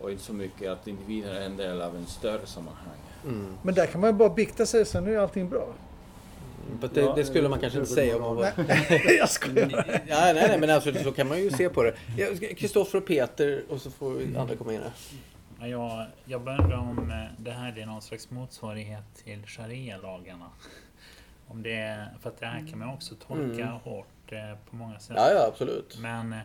[0.00, 2.98] Och inte så mycket att individen är en del av en större sammanhang.
[3.24, 3.54] Mm.
[3.62, 5.74] Men där kan man ju bara bikta sig, sen är allting bra.
[6.94, 8.52] Det, det skulle man kanske inte säga om man var...
[9.18, 10.00] jag skojar.
[10.08, 11.94] Ja, nej, nej, men alltså, så kan man ju se på det.
[12.16, 14.90] Ja, Kristoffer och Peter och så får vi andra komma in här.
[15.60, 20.46] Ja, jag, jag undrar om eh, det här är någon slags motsvarighet till sharia-lagarna.
[21.48, 23.68] Om det för att det här kan man också tolka Mm.
[23.68, 25.16] hårt eh, på många sätt.
[25.16, 25.98] Ja, ja, absolut.
[26.00, 26.38] Men, eh,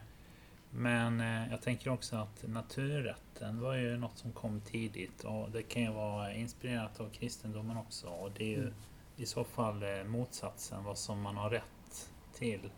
[0.69, 1.19] men
[1.51, 5.91] jag tänker också att naturrätten var ju något som kom tidigt och det kan ju
[5.91, 8.07] vara inspirerat av kristendomen också.
[8.07, 8.71] Och det är ju
[9.17, 12.71] i så fall eh, motsatsen, vad som man har rätt till.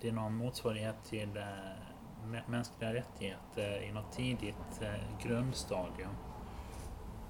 [0.00, 1.42] Det är någon motsvarighet till eh,
[2.24, 6.10] mä- mänskliga rättigheter i något tidigt eh, grundstadium.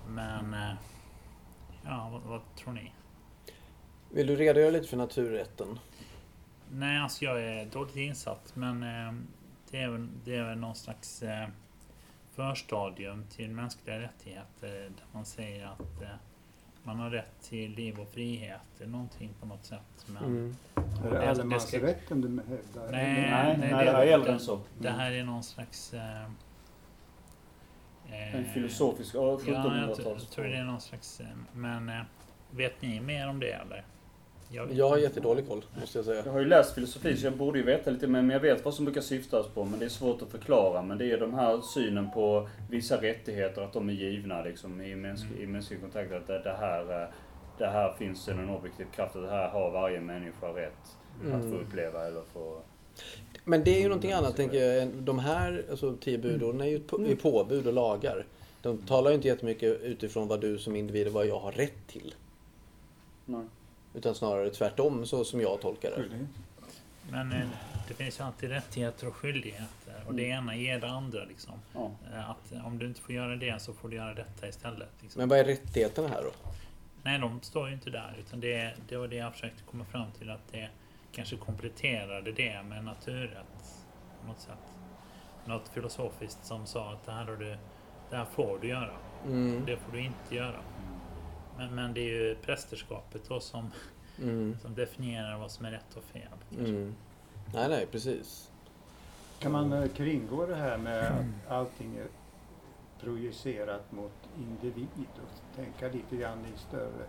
[0.09, 0.57] Men
[1.85, 2.93] ja, vad, vad tror ni?
[4.11, 5.79] Vill du redogöra lite för naturrätten?
[6.71, 8.81] Nej, alltså jag är dåligt insatt men
[9.71, 11.23] det, är väl, det är väl någon slags
[12.35, 16.03] förstadium till mänskliga rättigheter där man säger att
[16.87, 20.07] man har rätt till liv och frihet eller någonting på något sätt.
[20.07, 20.57] Men Mm.
[21.05, 22.93] Är Det- allemansrätten du hävdar?
[22.93, 24.61] Nej, Nej, nej, nej, det är äldre än så.
[24.79, 25.95] det här är någon slags...
[25.95, 26.25] Eh,
[28.09, 30.23] En filosofisk, ja, Ja, jag, tror- 1700-tals.
[30.23, 31.21] jag tror det är någon slags...
[31.21, 32.01] eh, Men eh,
[32.51, 33.85] vet ni mer om det eller?
[34.51, 36.23] Jag har jättedålig koll, måste jag säga.
[36.25, 38.65] Jag har ju läst filosofi så jag borde ju veta lite mer, men jag vet
[38.65, 39.65] vad som brukar syftas på.
[39.65, 40.83] Men det är svårt att förklara.
[40.83, 44.95] Men det är de här synen på vissa rättigheter, att de är givna liksom i,
[44.97, 46.13] mänsk, i mänsklig kontakt.
[46.13, 47.09] Att det, det, här, eh,
[47.59, 50.73] det här finns en objektiv kraft, att det här har varje människa rätt
[51.21, 51.61] att få Mm.
[51.61, 52.61] uppleva eller få...
[53.45, 54.89] Men det är ju någonting annat, tänker jag.
[54.89, 58.27] De här alltså, tio budorden är ju på, är påbud och lagar.
[58.63, 61.87] De talar ju inte jättemycket utifrån vad du som individ och vad jag har rätt
[61.87, 62.15] till.
[63.25, 63.45] Nej.
[63.97, 66.27] Utan snarare tvärtom, så som jag tolkar det.
[67.11, 67.49] Men eh,
[67.89, 69.95] det finns ju alltid rättigheter och skyldigheter.
[70.07, 71.55] Och det ena ger det andra liksom.
[71.75, 71.91] Ja.
[72.15, 74.89] Eh, Att om du inte får göra det så får du göra detta istället.
[75.01, 75.21] Liksom.
[75.21, 76.31] Men vad är rättigheterna här då?
[77.03, 78.17] Nej, de står ju inte där.
[78.21, 80.31] Utan det, det var det jag försökte komma fram till.
[80.31, 80.69] Att det
[81.13, 83.85] kanske kompletterade det med naturrätt.
[84.21, 84.79] På något sätt.
[85.45, 87.57] Något filosofiskt som sa att det här, har du,
[88.11, 88.95] det här får du göra.
[89.27, 89.63] Mm.
[89.67, 90.61] Det får du inte göra.
[91.57, 93.71] Men, men det är ju prästerskapet då som,
[94.23, 94.57] Mm.
[94.63, 96.29] som definierar vad som är rätt och fel.
[96.59, 96.95] Mm.
[97.55, 98.51] Nej, nej, precis.
[99.39, 102.07] Kan man eh, kringgå det här med att allting är
[103.01, 107.07] projicerat mot individ och tänka lite grann i större...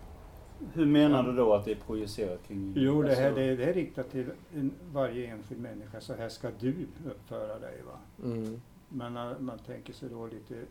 [0.73, 2.73] Hur menar du då att det är projicerat kring...
[2.75, 6.01] Jo, det här alltså- det, det är riktat till en, varje enskild människa.
[6.01, 7.81] Så här ska du uppföra dig.
[7.85, 8.25] Va?
[8.27, 8.61] Mm.
[8.89, 9.13] Men
[9.45, 10.61] man tänker sig då lite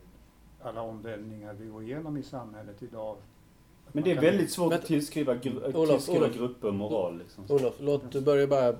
[0.61, 3.17] alla omvälvningar vi går igenom i samhället idag
[3.91, 6.35] Men det är väldigt svårt Men- att tillskriva, gru- Olof, tillskriva Olof.
[6.37, 7.17] grupper moral.
[7.17, 7.43] Liksom.
[7.49, 8.75] Olof, låt du börja bara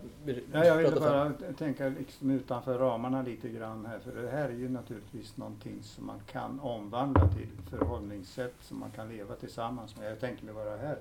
[0.54, 4.00] Ja, jag ville bara tänka liksom utanför ramarna lite grann här.
[4.00, 8.92] För det här är ju naturligtvis någonting som man kan omvandla till förhållningssätt som man
[8.92, 10.12] kan leva tillsammans med.
[10.12, 10.98] Jag tänker mig vara här,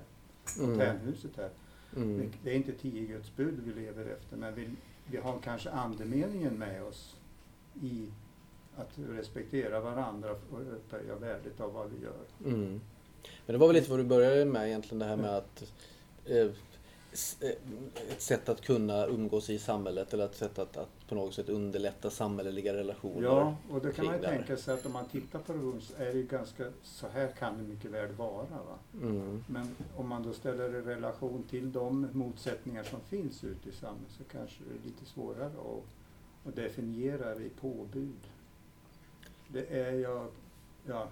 [0.57, 0.69] Mm.
[0.77, 1.49] fontänhuset här.
[1.95, 2.17] Mm.
[2.17, 4.69] Det- Det är inte tio Guds bud vi lever efter men vi,
[5.11, 7.15] vi har kanske andemeningen med oss
[7.81, 8.07] i
[8.77, 12.53] att respektera varandra och upphöja värdet av vad vi gör.
[12.55, 12.81] Mm.
[13.45, 15.63] Men det var väl lite vad du började med egentligen det här med att
[16.25, 17.55] eh, eh,
[18.11, 21.49] ett sätt att kunna umgås i samhället eller ett sätt att, att på något sätt
[21.49, 23.23] underlätta samhälleliga relationer.
[23.23, 25.81] Ja, och då kan man ju det tänka sig att om man tittar på det
[25.81, 28.45] så är det ju ganska, så här kan det mycket väl vara.
[28.49, 28.77] Va?
[29.01, 29.43] Mm.
[29.47, 33.71] Men om man då ställer det i relation till de motsättningar som finns ute i
[33.71, 38.19] samhället så kanske det är lite svårare att, att definiera det i påbud.
[39.47, 40.27] Det är jag,
[40.85, 41.07] ja,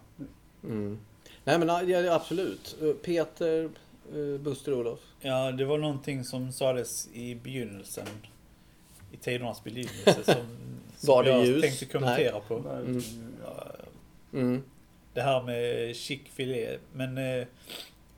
[0.63, 0.97] Mm.
[1.43, 2.75] Nej men ja, absolut.
[2.81, 3.69] Eh, Peter,
[4.15, 4.99] eh, Buster Olof.
[5.21, 8.07] Ja, det var någonting som sades i begynnelsen.
[9.11, 10.33] I tidernas begynnelse som,
[10.97, 11.61] som Var det jag ljus?
[11.61, 12.59] tänkte kommentera på.
[12.59, 13.01] bara- Mm.
[13.45, 13.67] ja.
[14.33, 14.63] Mm.
[15.13, 16.77] Det här med chick-filé.
[16.93, 17.47] Men eh,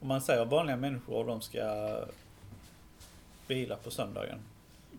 [0.00, 1.96] om man säger vanliga människor och de ska
[3.46, 4.38] vila på söndagen.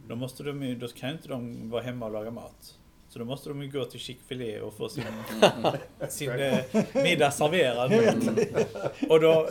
[0.07, 2.77] Då, måste de ju, då kan inte de vara hemma och laga mat.
[3.09, 5.03] Så då måste de ju gå till chick-filé och få sin,
[6.09, 6.57] sin eh,
[6.93, 7.93] middag serverad.
[9.09, 9.31] Och då,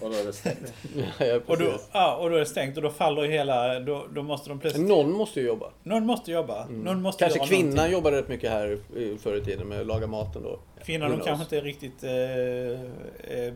[0.00, 0.74] Och då är det stängt.
[1.18, 3.80] Ja, och, då, ja, och då är det stängt och då faller ju hela...
[3.80, 4.88] Då, då måste de plötsligt...
[4.88, 5.70] Någon måste ju jobba.
[5.82, 6.62] Någon måste jobba.
[6.62, 6.80] Mm.
[6.80, 7.92] Någon måste Kanske kvinnan någonting.
[7.92, 10.58] jobbade rätt mycket här eh, förr i tiden med att laga maten då.
[10.84, 13.54] Kvinnan de kanske inte är riktigt eh, eh,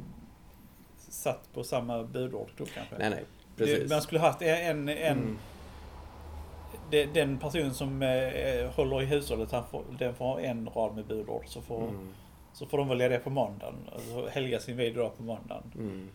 [1.11, 2.95] satt på samma budord då kanske.
[2.99, 3.25] Nej, nej.
[3.57, 3.91] Precis.
[3.91, 5.39] man skulle haft en, en Mm.
[6.91, 10.95] Det, den person som eh, håller i hushållet, han får, den får ha en rad
[10.95, 11.43] med budord.
[11.47, 12.09] Så får, Mm.
[12.53, 13.75] så får de välja det på måndagen.
[13.93, 15.63] Alltså helga sin vilodag på måndagen.
[15.75, 16.09] Mm.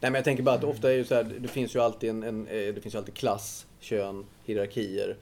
[0.00, 2.10] Nej men jag tänker bara att ofta är ju så här, det finns ju alltid
[2.10, 5.16] en, en eh, det finns ju alltid klass, kön, hierarkier.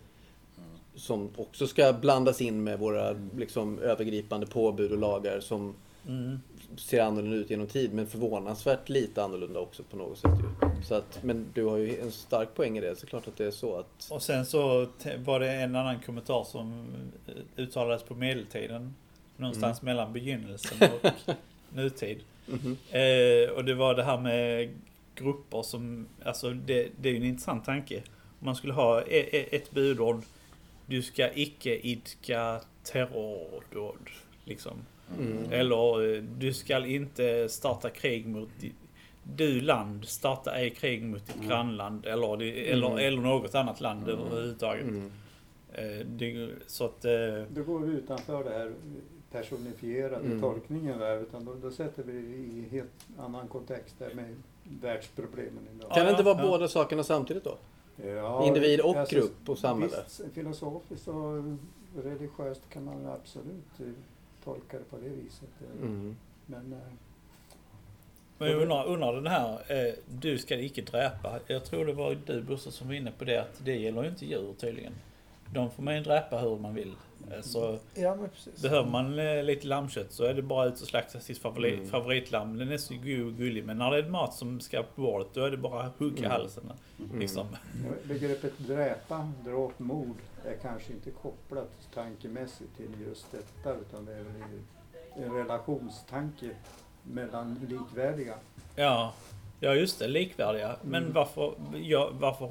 [0.95, 5.75] Som också ska blandas in med våra liksom, övergripande påbud och lagar som
[6.09, 6.41] Mm.
[6.77, 10.83] Ser annorlunda ut genom tid men förvånansvärt lite annorlunda också på något sätt ju.
[10.85, 13.45] Så att, men du har ju en stark poäng i det, så klart att det
[13.47, 14.09] är så att...
[14.11, 14.87] Och sen så
[15.19, 16.87] var det en annan kommentar som
[17.27, 18.95] eh, uttalades på medeltiden.
[19.37, 21.11] Någonstans mellan begynnelsen och
[21.77, 22.19] nutid.
[22.47, 22.77] Mhm.
[22.91, 24.71] Eh, och det var det här med
[25.15, 27.97] grupper som, alltså det, det är ju en intressant tanke.
[28.41, 30.23] Om man skulle ha e- e- ett budord,
[30.87, 34.11] du ska icke idka terrordåd.
[34.45, 34.73] Liksom.
[35.19, 35.53] Mm.
[35.53, 38.49] Eller eh, du ska inte starta krig mot
[39.23, 42.99] du land, starta ej krig mot ditt grannland eller, det- eller, Mm.
[42.99, 44.83] eller något annat land överhuvudtaget.
[44.89, 45.13] Mm.
[45.73, 47.05] Eh, det, så att...
[47.05, 47.11] Eh,
[47.49, 48.73] Då går vi utanför det här
[49.33, 50.41] personifierade Mm.
[50.41, 54.35] tolkningen där utan då, då sätter vi det i helt annan kontext där med
[54.83, 55.91] världsproblemen idag.
[55.93, 56.47] Kan det inte vara ja.
[56.51, 57.57] båda sakerna samtidigt då?
[58.07, 59.93] Ja, Individ och alltså, grupp och samhälle?
[60.05, 61.43] Visst, filosofiskt och
[62.05, 63.81] religiöst kan man absolut
[64.45, 65.49] tolka det på det viset.
[65.83, 66.17] Mm.
[66.47, 66.79] Men eh,
[68.39, 71.41] Men jag undrar, undrar den här, eh, du ska icke dräpa.
[71.47, 74.09] Jag tror det var du Bosse som var inne på det att det gäller ju
[74.09, 74.93] inte djur tydligen.
[75.53, 76.95] De får man ju dräpa hur man vill.
[77.33, 78.17] Eh, Så Ja,
[78.63, 81.91] behöver man eh, lite lammkött så är det bara ut och slakta sitt favorit, Mm.
[81.91, 82.59] favoritlamm.
[82.59, 83.65] Den är så god och gullig.
[83.65, 86.19] Men när det är mat som ska på bordet då är det bara att hugga
[86.19, 86.31] Mm.
[86.31, 86.73] halsen.
[87.19, 87.47] Liksom.
[88.05, 94.23] begreppet dräpa, dråp, mord är kanske inte kopplat tankemässigt till just detta utan det är
[94.23, 94.43] väl
[95.17, 96.51] en relationstanke
[97.03, 98.35] mellan likvärdiga.
[98.77, 99.15] Ja,
[99.61, 100.77] ja just det, likvärdiga.
[100.83, 101.15] Men Mm.
[101.15, 102.47] varför, ja, varför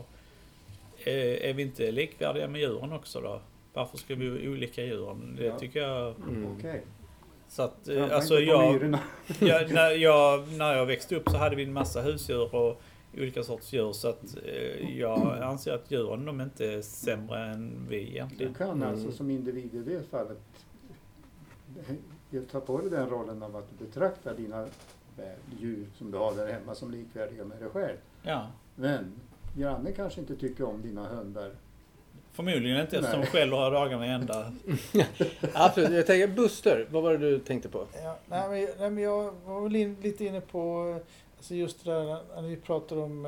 [1.05, 3.41] eh, är vi inte likvärdiga med djuren också då?
[3.79, 5.35] Varför ska vi vara olika djuren?
[5.37, 5.59] Det Ja.
[5.59, 6.15] tycker jag...
[6.29, 6.47] Mm.
[6.57, 6.83] Okej.
[7.47, 8.99] Så att, eh, alltså inte på jag,
[9.49, 12.81] jag, när, jag, när jag växte upp så hade vi en massa husdjur och
[13.17, 13.91] olika sorts djur.
[13.91, 18.53] Så att eh, jag anser att djuren de är inte sämre än vi Du egentligen.
[18.53, 18.89] kan Mm.
[18.89, 20.37] alltså som individ i det fallet
[22.51, 24.65] ta på dig den rollen av att du betraktar dina
[25.59, 27.97] djur som du har där hemma som likvärdiga med dig själv.
[28.23, 28.47] Ja.
[28.75, 29.11] Men
[29.57, 31.51] grannen kanske inte tycker om dina hundar.
[32.39, 34.51] Förmodligen inte eftersom de skäller hela dagarna ända.
[35.53, 35.91] Absolut.
[35.91, 37.85] Jag tänker, Buster, vad var det du tänkte på?
[38.03, 40.95] Ja, nej, men, nej, men jag var väl in, lite inne på
[41.37, 43.25] alltså just det där när vi pratar om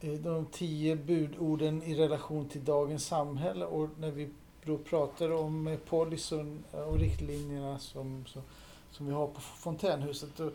[0.00, 4.28] eh, de tio budorden i relation till dagens samhälle och när vi
[4.64, 8.42] då pratar om eh, policyn och riktlinjerna som, som,
[8.90, 10.40] som vi har på fontänhuset.
[10.40, 10.52] Och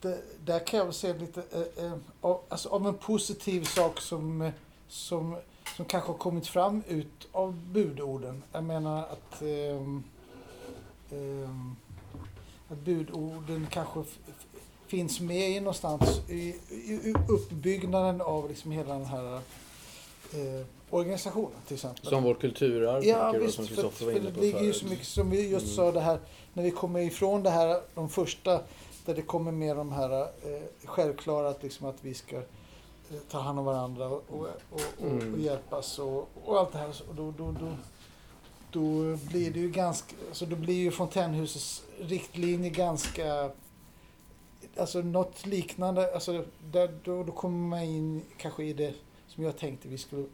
[0.00, 4.00] det, där kan jag väl säga lite eh, eh, av, alltså av en positiv sak
[4.00, 4.52] som, eh,
[4.88, 5.36] som,
[5.76, 8.42] som kanske har kommit fram ut av budorden.
[8.52, 10.02] Jag menar att ehm,
[11.10, 11.76] ehm,
[12.68, 14.04] att budorden kanske
[14.86, 19.34] finns med i någonstans i, i, uppbyggnaden av liksom hela den här
[20.32, 22.06] eh, organisationen till exempel.
[22.06, 25.06] Som vårt kulturarv, Ja visst, som för, var inne det på ligger ju så mycket
[25.06, 25.76] som vi just Mm.
[25.76, 26.18] sa det här
[26.52, 28.60] när vi kommer ifrån det här, de första
[29.04, 32.42] där det kommer med de här eh, självklara att, liksom, att vi ska
[33.30, 35.34] ta hand om varandra och, och, och, Mm.
[35.34, 37.02] och hjälpas och, och allt det här.
[37.08, 37.76] Och då, då, då,
[38.70, 43.50] då blir det ju ganska, alltså då blir ju Fontänhusets riktlinjer ganska
[44.76, 48.94] Alltså något liknande, alltså där, då, då kommer man in kanske i det
[49.26, 50.26] som jag tänkte vi skulle,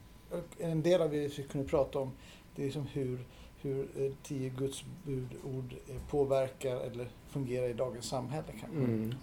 [0.59, 2.13] en del av det vi kunde prata om,
[2.55, 3.25] det är liksom hur,
[3.61, 8.49] hur eh, tio Guds budord eh, påverkar eller fungerar i dagens samhälle.
[8.61, 8.79] Kanske.
[8.79, 9.15] Mm.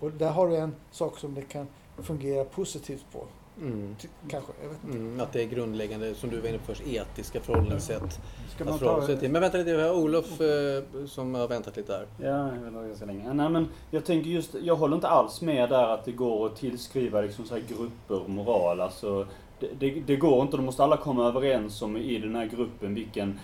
[0.00, 1.66] Och där har du en sak som det kan
[2.02, 3.24] fungera positivt på.
[3.62, 3.96] Mm.
[4.28, 4.98] Kanske, jag vet inte.
[4.98, 8.20] Mm, att det är grundläggande, som du var inne på först, etiska förhållningssätt.
[8.54, 9.30] Ska man förhålla ta, sig till.
[9.30, 12.06] Men vänta lite, vi har Olof eh, som har väntat lite där.
[12.28, 13.32] Ja, jag vet inte ganska länge.
[13.34, 16.56] Nej men jag tänker just, jag håller inte alls med där att det går att
[16.56, 18.80] tillskriva liksom så här grupper moral.
[18.80, 19.26] Alltså,
[19.60, 22.94] det, det, det går inte, då måste alla komma överens om i den här gruppen
[22.94, 23.38] vilken,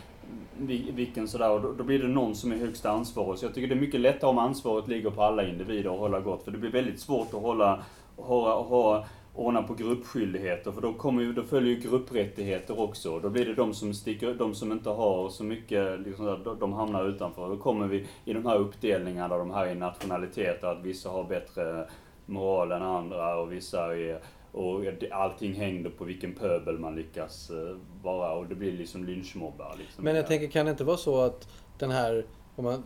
[0.59, 3.39] vi- vilken sådär, och då, då blir det någon som är högsta ansvarig.
[3.39, 6.21] Så jag tycker det är mycket lättare om ansvaret ligger på alla individer att hålla
[6.21, 6.45] gott.
[6.45, 7.83] För det blir väldigt svårt att hålla,
[8.17, 13.19] ha, ha ordna på gruppskyldigheter för då, kommer ju, då följer ju grupprättigheter också.
[13.19, 17.09] Då blir det de som sticker, de som inte har så mycket, liksom, de- hamnar
[17.09, 17.49] utanför.
[17.49, 21.89] Då kommer vi i de här uppdelningarna, de här i nationaliteter, att vissa har bättre
[22.27, 24.21] moral än andra och vissa är
[24.53, 29.75] och allting hängde på vilken pöbel man lyckas eh, vara och det blir liksom lynchmobbar.
[29.79, 30.05] Liksom.
[30.05, 31.49] Men jag tänker, kan det inte vara så att
[31.79, 32.25] den här,
[32.57, 32.83] om man,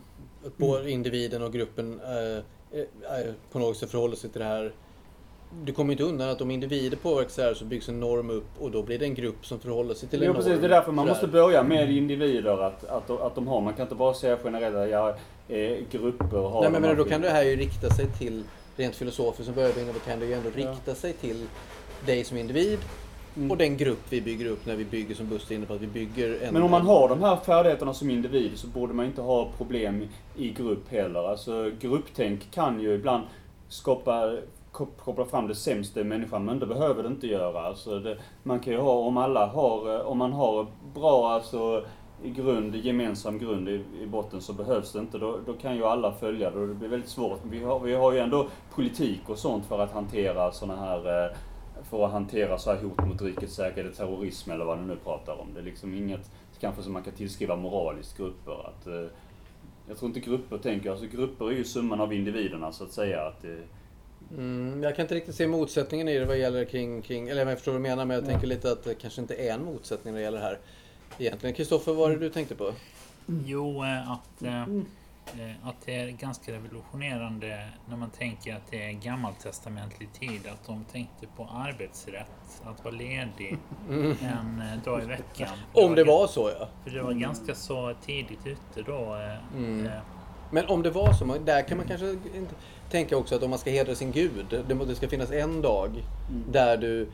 [0.57, 4.71] både individen och gruppen eh, eh, på något sätt förhåller sig till det här.
[5.63, 8.71] Du kommer inte undan att om individer påverkas här så byggs en norm upp och
[8.71, 10.43] då blir det en grupp som förhåller sig till en Jo norm.
[10.43, 13.61] precis, det är därför man måste börja med individer att, att, att de har.
[13.61, 15.15] Man kan inte bara säga generella, ja,
[15.49, 18.43] eh, grupper har Nej men, men då kan det här ju rikta sig till,
[18.75, 20.71] rent filosofiskt som börjar på, kan det ju ändå Ja.
[20.71, 21.45] rikta sig till
[22.05, 22.79] dig som individ
[23.35, 23.51] Mm.
[23.51, 25.87] och den grupp vi bygger upp när vi bygger, som Buster inne på, att vi
[25.87, 26.53] bygger en...
[26.53, 30.07] Men om man har de här färdigheterna som individ så borde man inte ha problem
[30.37, 31.29] i grupp heller.
[31.29, 33.23] Alltså grupptänk kan ju ibland
[33.69, 34.37] skapa,
[34.71, 37.61] koppla fram det sämsta i människan, men det behöver det inte göra.
[37.61, 41.85] Alltså det, man kan ju ha, om alla har, eh, om man har bra alltså
[42.23, 45.17] i grund, gemensam grund i, i botten så behövs det inte.
[45.17, 47.39] Då, då kan ju alla följa det och det blir väldigt svårt.
[47.43, 51.31] Vi har, vi har ju ändå politik och sånt för att hantera såna här eh,
[51.89, 55.41] för att hantera så här hot mot rikets säkerhet, terrorism eller vad du nu pratar
[55.41, 55.53] om.
[55.53, 58.67] Det är liksom inget kanske som man kan tillskriva moraliskt grupper.
[58.67, 59.05] Att, eh,
[59.87, 63.27] jag tror inte grupper tänker, alltså grupper är ju summan av individerna så att säga.
[63.27, 63.45] Att,
[64.37, 67.57] Mm, jag kan inte riktigt se motsättningen i det vad gäller kring, kring eller jag
[67.57, 70.13] förstår vad du menar men jag tänker lite att det kanske inte är en motsättning
[70.13, 70.59] när det gäller det här.
[71.19, 71.55] Egentligen.
[71.55, 72.73] Kristoffer, vad var det du tänkte på?
[73.45, 78.83] Jo, eh, att, eh, eh, att det är ganska revolutionerande när man tänker att det
[78.85, 80.47] är gammaltestamentlig tid.
[80.47, 83.57] Att de tänkte på arbetsrätt, att vara ledig
[84.21, 85.49] en eh, dag i veckan.
[85.73, 85.89] Mm.
[85.89, 86.67] Om det var så ja.
[86.83, 89.17] För det var ganska så tidigt ute då.
[89.55, 89.89] Mm.
[90.51, 92.55] Men om det var så, där kan man kanske inte
[92.91, 96.03] tänka också att om man ska hedra sin gud, det, ska finnas en dag
[96.51, 97.07] där du...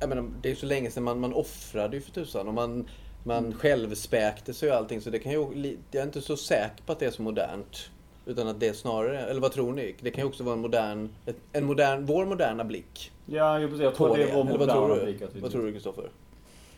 [0.00, 2.88] Jag menar, det är så länge sedan man, man offrade ju för tusan och man,
[3.24, 5.76] man självspäkte sig och allting så det kan ju...
[5.90, 7.90] Jag är inte så säker på att det är så modernt.
[8.26, 9.94] Utan att det är snarare, eller vad tror ni?
[10.00, 11.08] Det kan ju också vara en modern,
[11.52, 14.22] en modern, vår moderna blick ja, jag, jag tror det.
[14.22, 15.04] är vår Eller vad tror moderna du?
[15.12, 15.22] blick.
[15.22, 16.04] Att vi Vad tror du Kristoffer?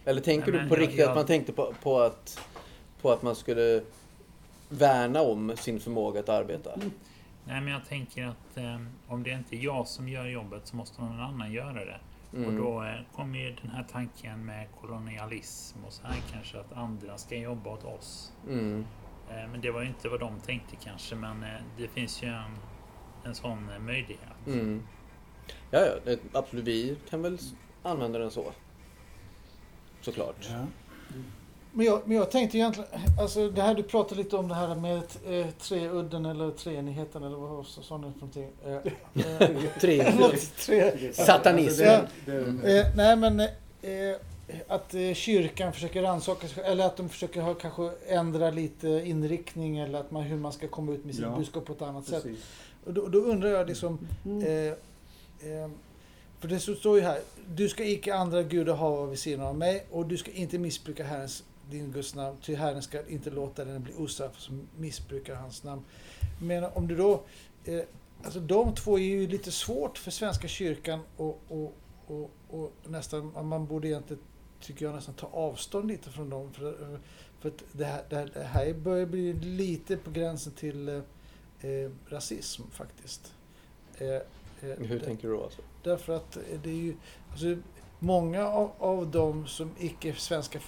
[0.04, 2.40] Eller tänker Nej, du på jag- riktigt jag- att man tänkte på, på, att,
[3.02, 3.80] på att man skulle
[4.68, 6.70] värna om sin förmåga att arbeta?
[7.46, 10.76] Nej, men jag tänker att eh, om det inte är jag som gör jobbet så
[10.76, 12.00] måste någon annan göra det.
[12.32, 12.48] Mm.
[12.48, 16.72] Och då eh, kommer ju den här tanken med kolonialism och så här kanske att
[16.72, 18.32] andra ska jobba åt oss.
[18.48, 18.84] Mm.
[19.30, 22.28] Eh, men det var ju inte vad de tänkte kanske, men eh, det finns ju
[22.28, 22.58] en,
[23.24, 24.46] en sån eh, möjlighet.
[24.46, 24.82] Mm.
[25.70, 26.64] Ja, ja, det, absolut.
[26.64, 27.38] Vi kan väl
[27.82, 28.52] använda den så.
[30.00, 30.48] Såklart.
[31.76, 34.74] Men jag, men jag tänkte egentligen, alltså det här du pratade lite om det här
[34.74, 38.48] med eh, treudden eller treenigheten eller vad sa ni för någonting?
[38.64, 39.50] Eh, eh,
[39.80, 40.12] Tre.
[40.18, 41.82] något, tre, Satanism.
[41.82, 42.00] Ja.
[42.32, 43.48] Eh, nej men eh,
[44.68, 49.78] att eh, kyrkan försöker rannsaka sig eller att de försöker ha, kanske ändra lite inriktning
[49.78, 51.36] eller att man, hur man ska komma ut med sitt Ja.
[51.36, 52.22] budskap på ett annat sätt.
[52.22, 52.44] Precis.
[52.84, 54.66] Och då, då undrar jag liksom, eh,
[55.52, 55.70] eh,
[56.40, 57.18] för det står ju här,
[57.54, 61.04] du ska icke andra gudar ha vid sidan av mig och du ska inte missbruka
[61.04, 65.64] Herrens, din Guds namn, ty Herren ska inte låta den bli ostraffad som missbrukar hans
[65.64, 65.82] namn.
[66.40, 67.24] Men om du då,
[67.64, 67.80] eh,
[68.24, 71.74] alltså de två är ju lite svårt för Svenska kyrkan och, och,
[72.06, 74.22] och, och nästan, man borde egentligen,
[74.60, 76.52] tycker jag, nästan ta avstånd lite från dem.
[76.52, 76.98] För,
[77.40, 80.94] för att det här, det här, det här börjar bli lite på gränsen till eh,
[81.60, 83.34] eh, rasism faktiskt.
[83.98, 84.22] Eh, eh,
[84.60, 85.44] Hur tänker du då?
[85.44, 85.62] Alltså?
[85.82, 86.96] Därför att det är ju,
[87.30, 87.56] alltså,
[87.98, 90.60] många av, av de som icke svenska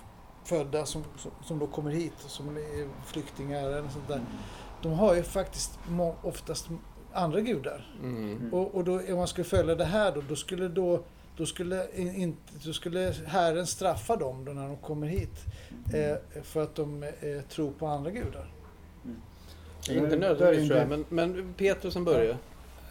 [0.48, 4.20] födda som, som, som då kommer hit, som är flyktingar eller sånt där,
[4.82, 6.68] de har ju faktiskt må, oftast
[7.12, 7.96] andra gudar.
[8.02, 8.54] Mm.
[8.54, 11.04] Och, och då, om man skulle följa det här då, då skulle då
[11.38, 15.44] då skulle, in, inte, då skulle Herren straffa dem då när de kommer hit.
[15.94, 17.10] Eh, för att de eh,
[17.48, 18.52] tror på andra gudar.
[19.90, 22.36] Inte nödvändigtvis tror jag, men, men Peter som börjar.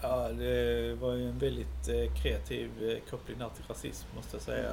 [0.02, 4.42] Ja, det var ju en väldigt eh, kreativ eh, koppling där till rasism måste jag
[4.42, 4.72] säga.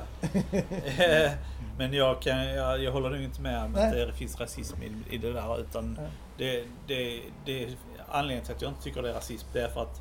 [0.98, 1.32] Eh,
[1.78, 4.06] Men jag, kan, jag, jag håller nog inte med om att Nej.
[4.06, 5.60] det finns rasism i, i det där.
[5.60, 5.98] Utan
[6.38, 7.76] det, det, det,
[8.08, 10.00] anledningen till att jag inte tycker det är rasism det är för att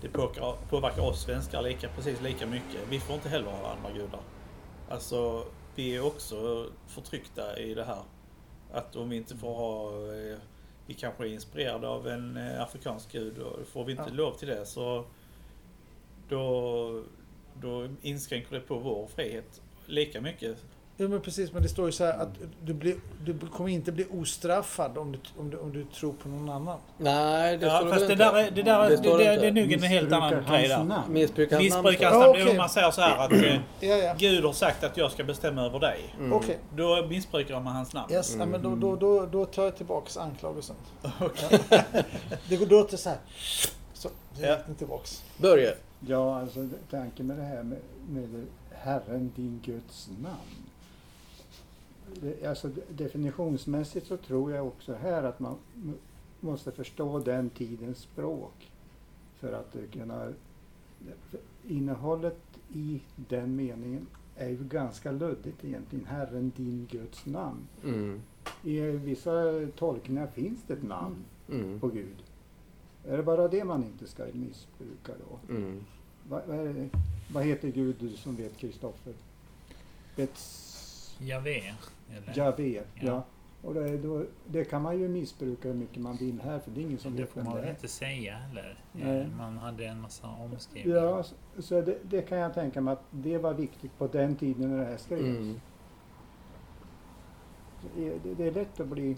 [0.00, 2.80] det påverkar, påverkar oss svenskar lika, precis lika mycket.
[2.90, 4.20] Vi får inte heller ha andra gudar.
[4.90, 5.44] Alltså,
[5.74, 8.02] vi är också förtryckta i det här.
[8.72, 10.38] Att om vi inte får ha eh,
[10.90, 14.14] vi kanske är inspirerade av en eh, afrikansk gud och får vi inte Ja.
[14.14, 15.04] lov till det så
[16.28, 17.02] då,
[17.60, 20.64] då inskränker det på vår frihet lika mycket.
[21.00, 22.28] Ja men precis, men det står ju så här att
[22.64, 22.94] du, blir,
[23.24, 26.78] du kommer inte bli ostraffad om du, om du, om du tror på någon annan.
[26.98, 28.24] Nej, det Ja, står fast det inte.
[28.24, 30.68] där är, det, där, Det det, det, det är nog en helt annan Missbrukar grej
[30.70, 31.12] hans där.
[31.12, 31.84] Missbrukar hans namn.
[31.84, 32.50] Missbrukarens Ja, namn, det okej.
[32.50, 34.14] om man säger så här att eh, Ja, ja.
[34.18, 36.14] Gud har sagt att jag ska bestämma över dig.
[36.18, 36.32] Mm.
[36.32, 38.12] Okej, Då missbrukar man hans namn.
[38.12, 40.76] yes, ja, men då, då, då, då tar jag tillbaks anklagelsen.
[41.20, 41.60] Okej.
[42.48, 43.18] Det går då till så här.
[43.92, 44.08] Så,
[44.40, 44.48] Ja.
[44.56, 45.22] gick den tillbaks.
[45.36, 45.74] Börje.
[46.06, 47.78] Ja, alltså tanken med det här med,
[48.08, 50.66] med Herren din Guds namn.
[52.46, 55.56] Alltså definitionsmässigt så tror jag också här att man
[56.40, 58.70] måste förstå den tidens språk
[59.38, 60.32] för att eh, kunna...
[61.68, 62.38] Innehållet
[62.72, 64.06] i den meningen
[64.36, 66.04] är ju ganska luddigt egentligen.
[66.06, 67.60] Herren din Guds namn.
[67.84, 68.20] Mm.
[68.64, 69.30] I vissa
[69.76, 71.80] tolkningar finns det ett namn Mm.
[71.80, 72.16] på Gud.
[73.04, 75.54] Är det bara det man inte ska missbruka då?
[75.54, 75.84] Mm.
[76.28, 76.88] Vad, vad, är det,
[77.32, 79.14] vad heter Gud du som vet Kristoffer?
[80.16, 81.16] Bets...
[81.18, 81.74] Javé.
[82.16, 82.32] Eller?
[82.38, 82.82] Javé, ja.
[82.94, 83.24] Ja.
[83.62, 86.80] Och det, då, det kan man ju missbruka hur mycket man vill här för det
[86.80, 87.74] är ingen som Det vet får man det väl är.
[87.74, 88.84] inte säga heller.
[88.92, 89.26] Nej.
[89.38, 90.98] Man hade en massa omskrivningar.
[90.98, 94.36] Ja, så, så det, det kan jag tänka mig att det var viktigt på den
[94.36, 95.20] tiden när det här skrevs.
[95.20, 95.60] Mm.
[97.96, 99.16] Det, det, är lätt att bli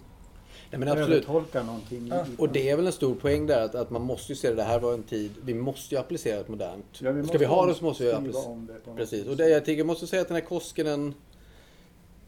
[0.69, 1.09] Nej, men absolut.
[1.09, 2.07] övertolka någonting.
[2.07, 4.49] Ja, Och det är väl en stor poäng där att, att man måste ju se
[4.49, 6.85] det, det här var en tid, vi måste ju applicera ett modernt.
[7.01, 8.51] Ja, vi Ska vi ha det så måste vi applicera.
[8.51, 9.27] om det på något Precis.
[9.27, 11.13] Och det, jag tycker jag måste säga att den här Koskinen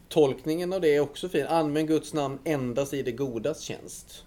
[0.09, 1.45] Tolkningen av det är också fin.
[1.45, 4.25] Använd Guds namn endast i det godas tjänst.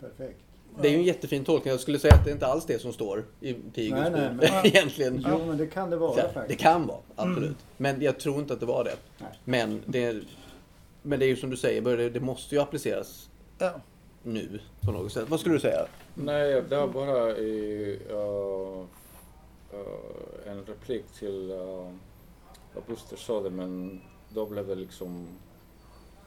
[0.00, 0.38] Perfekt.
[0.82, 1.70] Det är ju en jättefin tolkning.
[1.70, 4.30] Jag skulle säga att det är inte alls det som står i tio Nej, nej,
[4.34, 5.24] men- Egentligen.
[5.28, 6.48] Jo, men det kan det vara här, faktiskt.
[6.48, 7.56] det kan vara, absolut.
[7.76, 8.96] Men jag tror inte att det var det.
[9.18, 9.28] Nej.
[9.44, 10.22] Men det,
[11.02, 13.72] men det är ju som du säger, det måste ju appliceras Ja.
[14.22, 15.24] nu på något sätt.
[15.28, 15.86] Vad skulle du säga?
[16.14, 18.86] Nej, det var bara i, uh, uh,
[20.46, 21.92] en replik till uh,
[22.74, 24.00] vad Buster sa det, men
[24.34, 25.28] då blev det liksom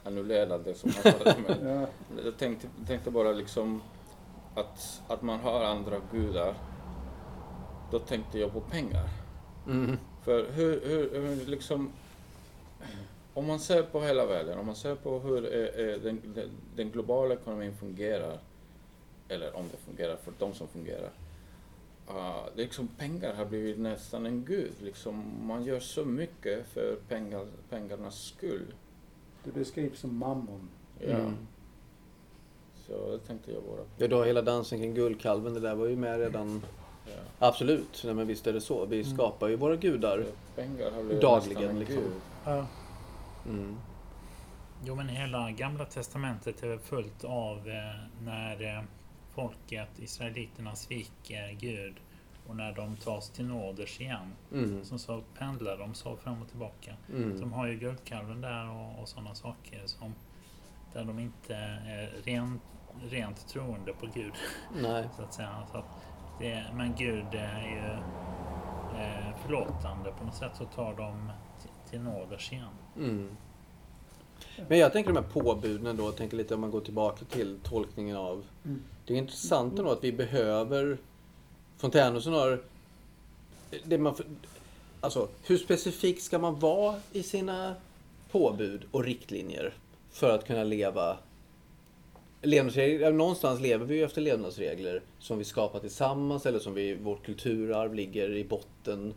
[0.04, 0.92] annullerat det som.
[1.46, 1.86] Men Ja,
[2.24, 3.82] jag tänkte, tänkte bara liksom
[4.54, 6.54] att, att man har andra gudar.
[7.90, 9.08] Då tänkte jag på pengar.
[9.66, 9.96] Mm.
[10.22, 11.92] För hur, hur, hur liksom...
[13.34, 16.50] Om man ser på hela världen, om man ser på hur eh, eh, den, den,
[16.76, 18.38] den globala ekonomin fungerar,
[19.28, 21.10] eller om det fungerar för de som fungerar.
[22.10, 24.72] Uh, liksom pengar har blivit nästan en gud.
[24.82, 28.66] Liksom, man gör så mycket för pengar, pengarnas skull.
[29.44, 30.68] det beskrivs som mammon.
[31.00, 31.14] Ja.
[31.16, 31.34] Mm.
[32.86, 33.86] Så det tänkte jag bara på.
[33.96, 36.62] Ja, då hela dansen kring guldkalven, det där var ju med redan.
[37.06, 37.12] Ja.
[37.48, 38.86] Absolut, nej, men visst är det så.
[38.86, 39.14] Vi Mm.
[39.16, 40.24] skapar ju våra gudar.
[40.56, 41.96] Pengar har blivit Dagligen, liksom.
[41.96, 42.12] gud.
[42.44, 42.66] Ja.
[43.46, 43.76] Mm.
[44.84, 48.82] Jo men hela gamla testamentet är fullt av eh, när eh,
[49.34, 51.94] folket, israeliterna, sviker Gud
[52.46, 54.32] och när de tas till nåders igen.
[54.52, 54.84] Mm.
[54.84, 56.96] Så, så pendlar de så fram och tillbaka.
[57.08, 57.40] Mm.
[57.40, 60.14] De har ju guldkalven där och, och sådana saker som
[60.92, 62.60] där de inte är ren,
[63.10, 64.32] rent troende på Gud.
[64.82, 65.08] Nej.
[65.16, 65.66] Så att säga.
[65.72, 65.84] Så att
[66.40, 67.92] det, men Gud är ju
[69.00, 71.30] eh, förlåtande på något sätt så tar de
[71.90, 72.68] till, nåders igen.
[72.96, 73.36] Mm.
[74.68, 78.16] Men jag tänker de här påbuden då, tänker lite om man går tillbaka till tolkningen
[78.16, 78.44] av.
[78.64, 78.82] Mm.
[79.06, 80.98] Det är intressant ändå att vi behöver
[81.76, 82.60] Fontänhusen har
[83.84, 84.14] det man,
[85.00, 87.74] Alltså, hur specifik ska man vara i sina
[88.30, 89.74] påbud och riktlinjer
[90.10, 91.16] för att kunna leva
[92.42, 97.26] Levnadsregler, någonstans lever vi ju efter levnadsregler som vi skapar tillsammans eller som vi, vårt
[97.26, 99.14] kulturarv ligger i botten.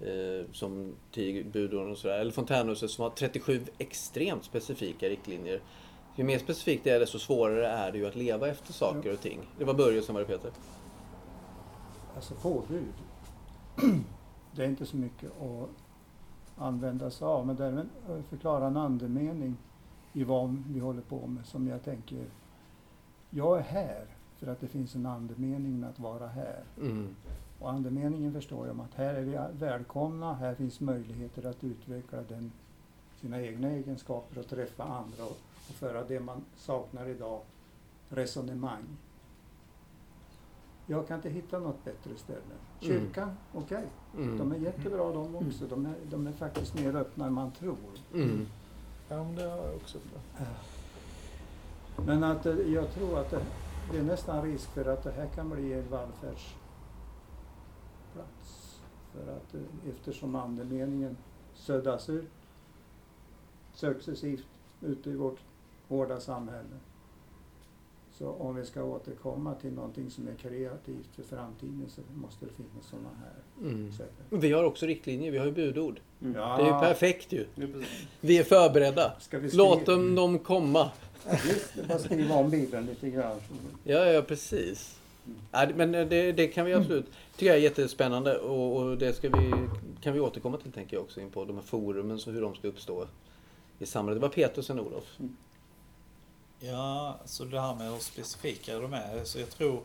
[0.00, 2.18] Eh, som tio budorden och sådär.
[2.18, 5.60] Eller Fontänhuset som har 37 extremt specifika riktlinjer.
[6.16, 9.20] Ju mer specifikt det är desto svårare är det ju att leva efter saker och
[9.20, 9.40] ting.
[9.58, 10.50] Det var Börje som var det Peter.
[12.14, 12.94] alltså påbud.
[14.52, 15.68] Det är inte så mycket att
[16.56, 17.86] använda sig av, men därmed
[18.28, 19.56] förklara en andemening
[20.12, 22.26] i vad vi håller på med som jag tänker,
[23.30, 24.06] jag är här
[24.36, 26.64] för att det finns en andemening med att vara här.
[26.80, 27.16] Mm.
[27.58, 32.18] Och andemeningen förstår jag om att här är vi välkomna, här finns möjligheter att utveckla
[32.28, 32.52] den,
[33.24, 37.40] sina egna egenskaper och träffa andra och, och föra det man saknar idag,
[38.08, 38.82] resonemang.
[40.86, 42.54] Jag kan inte hitta något bättre ställe.
[42.80, 43.84] Kyrkan, okej,
[44.16, 44.38] Mm.
[44.38, 45.66] de är jättebra de också.
[45.66, 47.76] De är, de är faktiskt mer öppna än man tror.
[48.14, 48.46] Mm.
[49.08, 49.98] Ja, men det har jag också.
[52.06, 53.42] Men att eh, jag tror att det,
[53.92, 56.54] det är nästan risk för att det här kan bli en vallfärdsplats.
[59.12, 59.60] För att eh,
[59.90, 61.16] eftersom andemeningen
[61.54, 62.30] suddas ut
[63.74, 64.44] successivt
[64.82, 65.38] ute i vårt
[65.88, 66.76] hårda samhälle.
[68.18, 72.52] Så om vi ska återkomma till någonting som är kreativt för framtiden så måste det
[72.52, 73.92] finnas sådana här Mm.
[73.92, 74.12] sätt.
[74.30, 76.00] Vi har också riktlinjer, vi har ju budord.
[76.22, 76.32] Mm.
[76.32, 77.46] Det är ju perfekt ju.
[77.54, 77.66] Ja.
[78.20, 79.12] Vi är förberedda.
[79.20, 80.90] Ska vi Låt dem, dem komma.
[81.30, 83.36] Just, det, bara skriva om Bibeln lite grann.
[83.84, 85.00] Ja, ja precis.
[85.52, 87.06] Ja, det- men det, det kan vi absolut
[87.36, 89.52] tycker jag är jättespännande och, och det ska vi,
[90.00, 92.54] kan vi återkomma till tänker jag också in på de här forumen så hur de
[92.54, 93.06] ska uppstå
[93.78, 94.20] i samhället.
[94.20, 95.04] Det var Peter och Olof.
[96.60, 99.24] Ja, så det här med hur specifika de är.
[99.24, 99.84] Så jag tror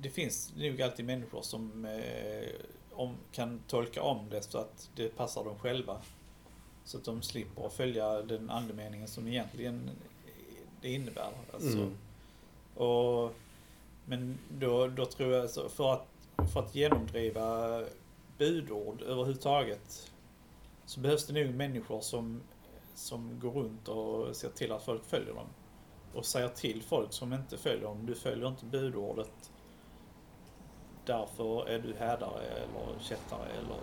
[0.00, 2.48] det finns nog alltid människor som eh,
[2.92, 5.96] om, kan tolka om det så att det passar dem själva.
[6.84, 9.90] Så att de slipper att följa den andemeningen som egentligen
[10.80, 11.30] det innebär.
[11.54, 11.96] Alltså, Mm.
[12.88, 13.32] och,
[14.04, 16.06] men då, då tror jag, så för att,
[16.52, 17.80] för att genomdriva
[18.38, 20.12] budord överhuvudtaget
[20.88, 22.40] så behövs det nog människor som,
[22.94, 25.46] som går runt och ser till att folk följer dem.
[26.14, 29.50] Och säger till folk som inte följer dem, du följer inte budordet.
[31.06, 33.78] Därför är du härdare eller kättare eller,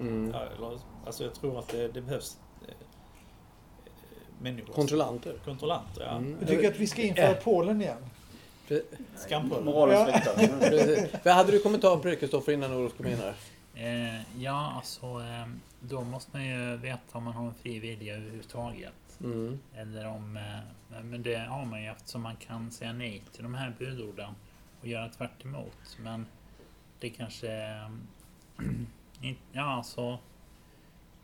[0.00, 0.30] Mm.
[0.34, 2.74] ja, eller Alltså jag tror att det, det behövs eh,
[4.40, 4.72] människor.
[4.72, 5.38] Kontrollanter.
[5.44, 6.10] Kontrollanter, ja.
[6.16, 6.36] Mm.
[6.40, 8.06] Jag tycker att vi ska införa Polen igen.
[9.16, 9.64] Skampålen.
[9.64, 10.32] Moralens Ja.
[10.36, 11.32] väktare.
[11.34, 13.34] Hade du kommentar på det Kristoffer innan Olof kom in här?
[13.74, 15.46] Eh, ja, alltså eh,
[15.88, 19.20] då måste man ju veta om man har en fri vilja överhuvudtaget.
[19.20, 19.58] Mm.
[19.74, 20.36] Eller om...
[20.36, 24.34] Eh, men det har man ju eftersom man kan säga nej till de här budorden
[24.80, 25.98] och göra tvärt emot.
[26.02, 26.26] Men
[27.00, 27.52] det kanske...
[27.52, 27.90] Eh,
[29.52, 30.18] ja, alltså...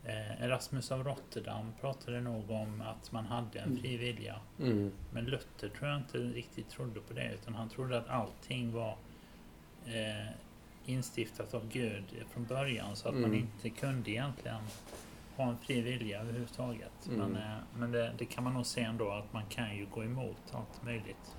[0.05, 4.35] Eh, Erasmus av Rotterdam pratade nog om att man hade en fri vilja.
[4.59, 4.91] Mm.
[5.11, 7.33] Men Luther tror jag inte riktigt trodde på det.
[7.33, 8.97] Utan han trodde att allting var
[9.85, 10.27] eh,
[10.85, 12.03] instiftat av Gud
[12.33, 12.95] från början.
[12.95, 13.35] Så att man Mm.
[13.39, 14.61] inte kunde egentligen
[15.37, 17.07] ha en fri vilja överhuvudtaget.
[17.07, 17.19] Mm.
[17.19, 20.03] Men, eh, men det, det kan man nog se ändå att man kan ju gå
[20.03, 21.35] emot allt möjligt.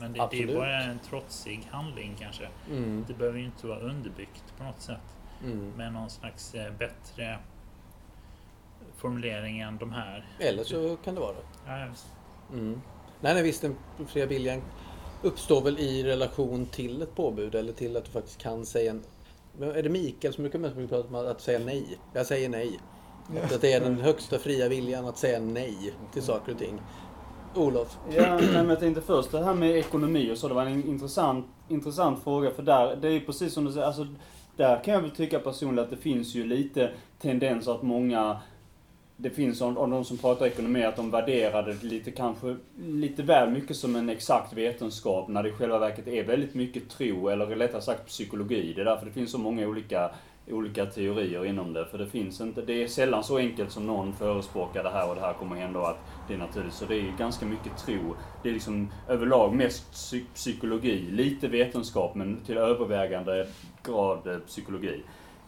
[0.00, 2.48] Men det, det är bara en trotsig handling kanske.
[2.70, 3.04] Mm.
[3.08, 5.16] Det behöver ju inte vara underbyggt på något sätt.
[5.44, 5.70] Mm.
[5.76, 7.38] Med någon slags eh, bättre
[8.96, 10.26] formulering än de här.
[10.38, 11.42] Eller så kan det vara det.
[11.66, 11.86] Ja.
[12.52, 12.80] Mm.
[13.20, 13.76] Nej, nej, visst den
[14.06, 14.62] fria viljan
[15.22, 19.02] uppstår väl i relation till ett påbud eller till att du faktiskt kan säga en...
[19.60, 21.98] Är det Mikael som brukar mest prata om att säga nej?
[22.12, 22.80] Jag säger nej.
[23.42, 26.80] Att det är den högsta fria viljan att säga nej till saker och ting.
[27.54, 27.98] Olof?
[28.16, 30.48] Ja, nej, men jag tänkte först det här med ekonomi och så.
[30.48, 32.50] Det var en intressant, intressant fråga.
[32.50, 33.86] För där, det är ju precis som du säger.
[33.86, 34.06] Alltså,
[34.56, 38.40] där kan jag väl tycka personligen att det finns ju lite tendenser att många
[39.22, 43.22] det finns om, om de som pratar ekonomi att de värderar det lite kanske lite
[43.22, 47.28] väl mycket som en exakt vetenskap när det i själva verket är väldigt mycket tro
[47.28, 48.72] eller rättare sagt psykologi.
[48.72, 50.10] Det är därför det finns så många olika,
[50.50, 51.86] olika teorier inom det.
[51.86, 55.14] För det finns inte, det är sällan så enkelt som någon förespråkar det här och
[55.14, 55.98] det här kommer hända och att
[56.28, 56.74] det är naturligt.
[56.74, 58.16] Så det är ganska mycket tro.
[58.42, 63.46] Det är liksom överlag mest psy- psykologi, lite vetenskap men till övervägande
[63.82, 65.02] grad eh, psykologi.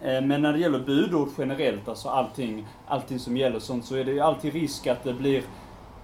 [0.05, 4.05] Eh, Men när det gäller budord generellt, alltså allting, allting som gäller sånt, så är
[4.05, 5.43] det ju alltid risk att det blir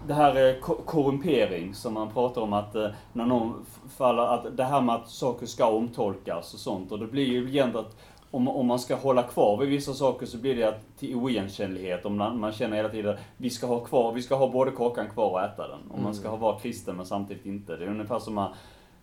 [0.07, 4.57] det här eh, ko- korrumpering som man pratar om att eh, när någon faller, att
[4.57, 6.93] det här med att saker ska omtolkas och sånt.
[6.93, 7.97] Och det blir ju igen att
[8.31, 12.07] om, om man ska hålla kvar vid vissa saker så blir det att, till oigenkännlighet.
[12.07, 15.07] Om man, man känner hela tiden vi ska ha kvar, vi ska ha både kakan
[15.11, 15.79] kvar och äta den.
[15.91, 17.77] Om man ska ha, vara kristen men samtidigt inte.
[17.77, 18.53] Det är ungefär som man,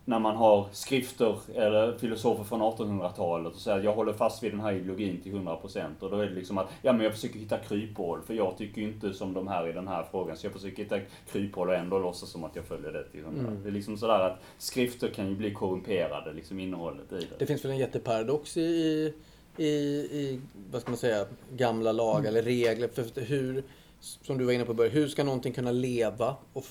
[0.06, 4.52] när man har skrifter eller filosofer från 1800-talet och säger att jag håller fast vid
[4.52, 7.40] den här ideologin till 100% och då är det liksom att ja men jag försöker
[7.40, 10.46] hitta kryphål för jag tycker ju inte som de här i den här frågan så
[10.46, 11.00] jag försöker hitta
[11.32, 13.42] kryphål och ändå låtsas som att jag följer det till 100.
[13.42, 13.64] Mm.
[13.64, 17.26] Det är liksom sådär att skrifter kan ju bli korrumperade, liksom innehållet i det.
[17.40, 19.14] Det finns väl en jätteparadox i,
[19.58, 20.42] i, i,
[20.72, 21.26] vad ska man säga,
[21.56, 22.88] gamla lagar eller regler.
[22.88, 23.64] För hur,
[24.00, 26.66] som du var inne på början, hur ska någonting kunna leva och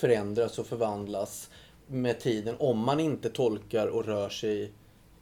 [0.00, 1.50] förändras och förvandlas
[1.86, 4.72] med tiden om man inte tolkar och rör sig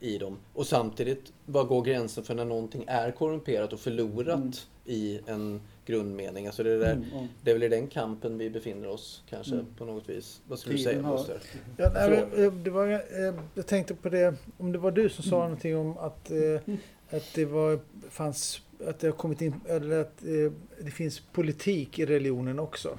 [0.00, 0.38] i dem.
[0.54, 4.52] Och samtidigt, var går gränsen för när någonting är korrumperat och förlorat Mm.
[4.84, 6.46] i en grundmening?
[6.46, 7.26] Alltså det, är där, Mm.
[7.42, 9.66] det är väl i den kampen vi befinner oss kanske Mm.
[9.78, 10.40] på något vis.
[10.48, 11.40] Vad skulle du säga har- Buster?
[11.76, 15.24] Ja, nej, eh, det var, eh, jag tänkte på det, om det var du som
[15.24, 16.74] sa någonting om att, eh,
[17.10, 17.78] att det var,
[18.10, 20.52] fanns, att det har kommit in, eller att eh,
[20.84, 22.98] det finns politik i religionen också.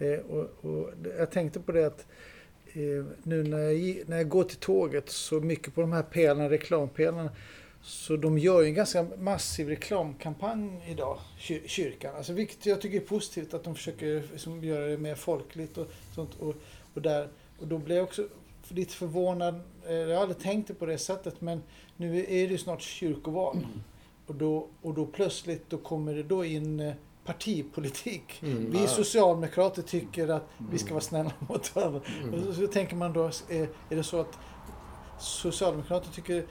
[0.00, 2.06] Eh, och, och jag tänkte på det att
[2.72, 6.50] eh, nu när jag, när jag går till tåget så mycket på de här pelarna,
[6.50, 7.30] reklampelarna,
[7.82, 12.14] så de gör ju en ganska massiv reklamkampanj idag, kyr, kyrkan.
[12.16, 15.86] Alltså, vilket jag tycker är positivt att de försöker liksom, göra det mer folkligt och
[16.14, 16.30] sånt.
[16.40, 16.54] Och,
[16.94, 17.28] och, där,
[17.58, 18.28] och då blev jag också
[18.68, 19.60] lite förvånad.
[19.86, 21.62] Eh, Jag har aldrig tänkt det på det sättet men
[21.96, 23.66] nu är det ju snart kyrkoval.
[24.26, 26.94] Och, då, och då plötsligt då kommer det då in eh,
[27.32, 28.42] partipolitik.
[28.42, 28.70] Mm.
[28.70, 28.86] Vi Ja.
[28.88, 32.00] socialdemokrater tycker att vi ska vara snälla mot varandra.
[32.22, 32.34] Mm.
[32.34, 34.38] Och så, så tänker man då, är, är det så att
[35.18, 36.44] Socialdemokrater tycker eh,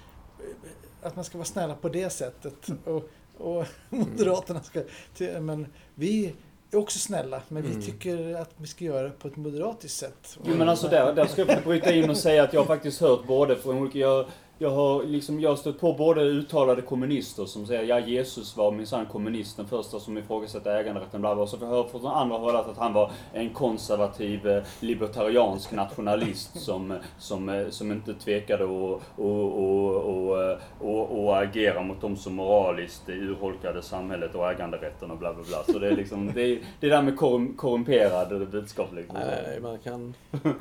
[1.01, 2.53] att man ska vara snälla på det sättet
[2.86, 4.82] och, och Moderaterna ska...
[5.39, 6.34] Men vi
[6.71, 7.82] är också snälla, men vi Mm.
[7.82, 10.38] tycker att vi ska göra det på ett moderatiskt sätt.
[10.45, 13.01] Jo men alltså där, där ska jag bryta in och säga att jag har faktiskt
[13.01, 14.25] hört både från olika, jag,
[14.62, 18.72] jag har liksom, jag har stött på både uttalade kommunister som säger ja Jesus var
[18.72, 21.43] minsann kommunist, den första som ifrågasatte äganderätten, bla bla.
[21.43, 25.72] Och så får jag höra från andra hållet att han var en konservativ, eh, libertariansk
[25.72, 30.36] nationalist som, som, eh, som inte tvekade att och, och,
[30.80, 35.74] och, och, agera mot de som moraliskt urholkade samhället och äganderätten och bla bla bla.
[35.74, 39.18] Så det är liksom, det är det där med korrum, korrumperade budskap liksom.
[39.20, 40.14] Nej, man kan...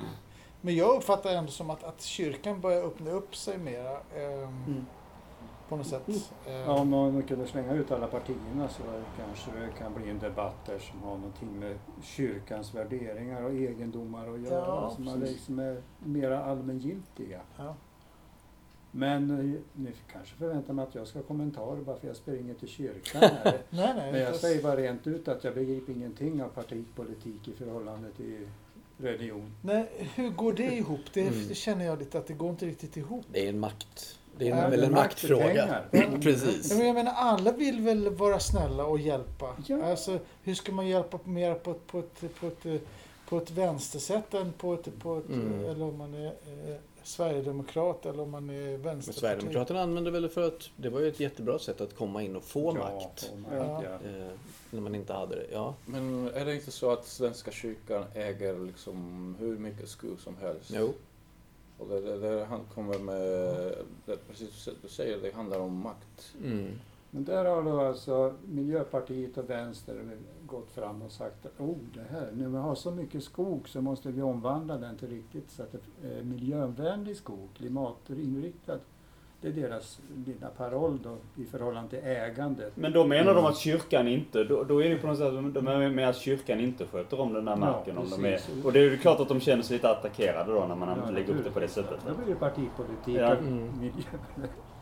[0.61, 3.91] Men jag uppfattar ändå som att, att kyrkan börjar öppna upp sig mera.
[4.17, 4.87] ehm, Mm.
[5.69, 6.09] På något sätt.
[6.47, 8.83] Ehm, Ja, om man kunde slänga ut alla partierna så
[9.17, 14.35] kanske det kan bli en debatt där som har någonting med kyrkans värderingar och egendomar
[14.35, 14.67] att göra.
[14.67, 15.31] Ja, som är, precis.
[15.37, 17.41] liksom är mera allmängiltiga.
[17.59, 17.75] ja.
[18.91, 22.55] Men eh, ni kanske förväntar mig att jag ska ha kommentarer bara för jag springer
[22.55, 23.59] till kyrkan här.
[23.71, 24.13] Nej, nej.
[24.13, 28.49] Men jag säger bara rent ut att jag begriper ingenting av partipolitik i förhållande till
[28.99, 29.53] religion.
[29.63, 31.01] nej, hur går det ihop?
[31.13, 31.49] Det, Mm.
[31.49, 33.25] det känner jag lite att det går inte riktigt ihop.
[33.33, 34.19] Det är en makt.
[34.39, 35.83] Det är Ja, väl en maktfråga.
[36.23, 36.71] Precis.
[36.71, 39.57] Ja, men jag menar, alla vill väl vara snälla och hjälpa?
[39.67, 39.85] Ja.
[39.91, 42.83] Alltså, hur ska man hjälpa mer på ett, på ett, på ett,
[43.29, 45.65] på ett vänstersätt än på ett, på ett Mm.
[45.65, 49.21] eller om man är eh, Sverigedemokrat eller om man är Men vänsterparti?
[49.21, 52.45] Sverigedemokraterna använder väl för att det var ju ett jättebra sätt att komma in och
[52.45, 53.33] få Ja, makt.
[53.51, 53.83] Ja.
[53.85, 54.09] ja.
[54.09, 54.33] Eh,
[54.71, 55.47] när man inte hade det.
[55.53, 55.75] Ja.
[55.87, 60.71] Men är det inte så att Svenska kyrkan äger liksom hur mycket skog som helst?
[60.75, 60.93] Jo.
[61.79, 63.75] Och det, det, det han kommer med,
[64.07, 66.35] det, precis som du säger, det handlar om makt.
[66.45, 66.73] Mm.
[67.11, 70.17] Men där har då alltså Miljöpartiet och Vänster
[70.49, 73.81] gått fram och sagt att oh, det här, när vi har så mycket skog så
[73.81, 78.79] måste vi omvandla den till riktigt så att det är miljövänlig skog, klimatinriktad.
[79.41, 82.73] Det är deras lilla paroll då i förhållande till ägandet.
[82.77, 85.69] Men då menar de att kyrkan inte, då, då är det på något sätt, de
[85.69, 87.99] är med att kyrkan inte sköter om den Ja, marken.
[87.99, 90.67] om de är, och det är ju klart att de känner sig lite attackerade då
[90.67, 92.01] när man Ja, lägger upp det på det sättet.
[92.09, 93.33] Då blir det partipolitik Ja.
[93.37, 93.79] och Mm.
[93.81, 94.03] miljö.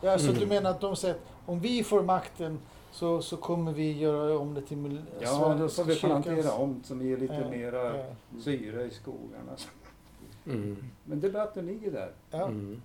[0.01, 0.39] Ja, så Mm.
[0.39, 2.59] du menar att de säger att om vi får makten
[2.99, 4.77] så, så kommer vi göra om det till
[5.21, 8.03] Ja, då får vi kyrkans- plantera om som ger lite Ja, mera ja,
[8.43, 9.51] syre i skogarna.
[10.45, 10.77] Mm.
[11.03, 12.11] Men debatten ligger där.
[12.31, 12.45] ja.
[12.47, 12.81] Mm.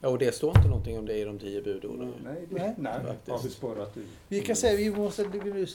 [0.00, 2.12] Ja, och det står inte någonting om det i de tio budorden.
[2.24, 2.52] Nej, Nej.
[2.60, 3.30] det, nej, Faktiskt.
[3.30, 4.04] har vi spårat ur.
[4.28, 5.24] Vi kan säga vi måste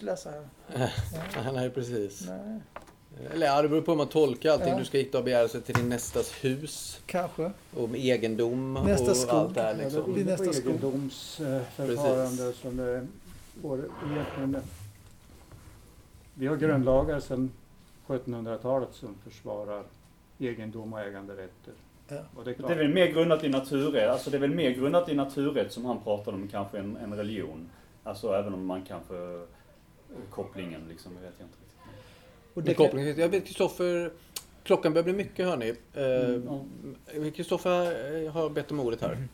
[0.02, 0.48] läsa här.
[0.78, 0.92] Nej,
[1.54, 2.28] nej, precis.
[2.28, 2.60] Nej,
[3.34, 4.68] Eller ja, det beror på hur man tolkar allting.
[4.70, 4.78] Ja.
[4.80, 7.02] Du ska hitta och begära sig till din nästas hus.
[7.06, 7.52] kanske.
[7.78, 9.36] Och med egendom Nästa och skog.
[9.36, 10.14] allt det här Ja, det liksom.
[10.14, 12.80] blir nästa egendomsförfarande som
[13.62, 14.58] det egentligen.
[16.34, 17.52] Vi har grundlagar sedan
[18.08, 19.84] 1700-talet som försvarar
[20.40, 21.74] egendom och äganderätter.
[22.08, 22.16] Ja.
[22.36, 24.56] Och det är Det klart, är väl mer grundat i naturrätt, alltså det är väl
[24.56, 27.70] mer grundat i naturrätt som han pratar om kanske en, en religion.
[28.04, 29.42] Alltså även om man kanske, eh,
[30.30, 31.80] kopplingen liksom, det vet jag inte riktigt.
[32.54, 34.12] Och det Med kan, koppling till- Jag vet Kristoffer,
[34.64, 35.70] klockan börjar bli mycket hörni.
[35.94, 37.82] Eh, Kristoffer
[38.26, 39.28] eh, har bett om ordet här.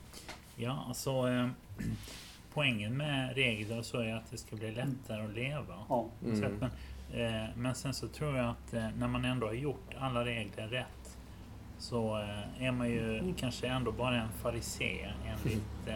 [0.55, 1.47] Ja, alltså eh,
[2.53, 5.75] poängen med regler så är att det ska bli lättare att leva.
[5.89, 6.09] Ja.
[6.21, 6.59] Så att Mm.
[6.59, 6.69] man,
[7.21, 10.67] eh, men sen så tror jag att eh, när man ändå har gjort alla regler
[10.67, 11.17] rätt
[11.77, 15.95] så eh, är man ju kanske ändå bara en farisé enligt eh,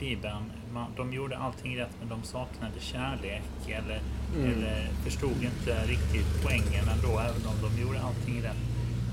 [0.00, 0.52] Bibeln.
[0.72, 4.00] Man, de gjorde allting rätt men de saknade kärlek eller,
[4.36, 4.52] Mm.
[4.52, 8.56] eller förstod inte riktigt poängen ändå även om de gjorde allting rätt.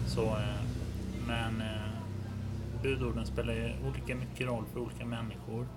[0.07, 0.64] Så, eh,
[1.28, 1.68] men eh,
[2.82, 5.68] budorden spelar ju olika mycket roll för olika människor.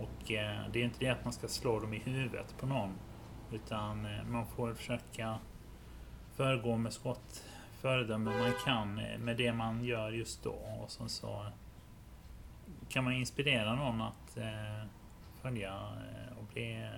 [0.00, 2.92] Och eh, det är inte det att man ska slå dem i huvudet på någon.
[3.52, 5.38] Utan eh, man får försöka
[6.36, 7.44] föregå med så gott
[7.80, 10.54] föredöme man kan eh, med det man gör just då.
[10.82, 11.46] Och sen så
[12.88, 14.86] kan man inspirera någon att eh,
[15.42, 16.88] följa eh, och bli,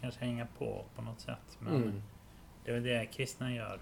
[0.00, 1.58] kanske hänga på på något sätt.
[1.58, 2.02] Men Mm.
[2.64, 3.80] det är väl det kristna gör.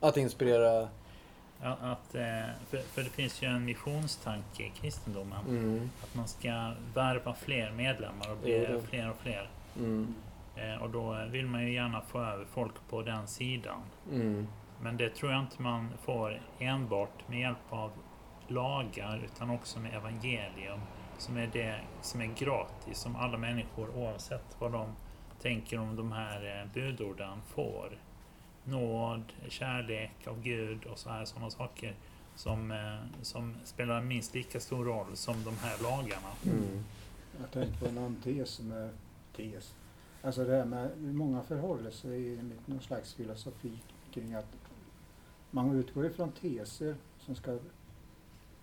[0.00, 0.88] Att inspirera...
[1.62, 5.46] Att, eh, för, för det finns ju en missionstanke i kristendomen.
[5.48, 5.90] Mm.
[6.02, 9.48] Att man ska värva fler medlemmar och bli det- fler och fler.
[9.76, 10.14] Mm.
[10.56, 13.80] Eh, och då vill man ju gärna få över folk på den sidan.
[14.12, 14.46] Mm.
[14.82, 17.90] Men det tror jag inte man får enbart med hjälp av
[18.48, 20.80] lagar utan också med evangelium.
[21.18, 24.88] Som är det som är gratis, som alla människor oavsett vad de
[25.42, 27.98] tänker om de här eh, budorden får.
[28.68, 31.94] Nåd, kärlek av Gud och så här sådana saker
[32.36, 36.28] som, eh, som spelar minst lika stor roll som de här lagarna.
[36.46, 36.84] Mm.
[37.40, 38.90] Jag tänkte på en annan tes som är
[39.36, 39.74] tes.
[40.22, 43.72] Alltså det här med många förhåller sig enligt någon slags filosofi
[44.12, 44.56] kring att
[45.50, 47.58] man utgår ifrån teser som ska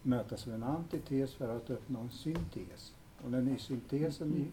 [0.02, 2.94] mötas av en antites för att uppnå en syntes.
[3.24, 4.52] Och när syntesen i-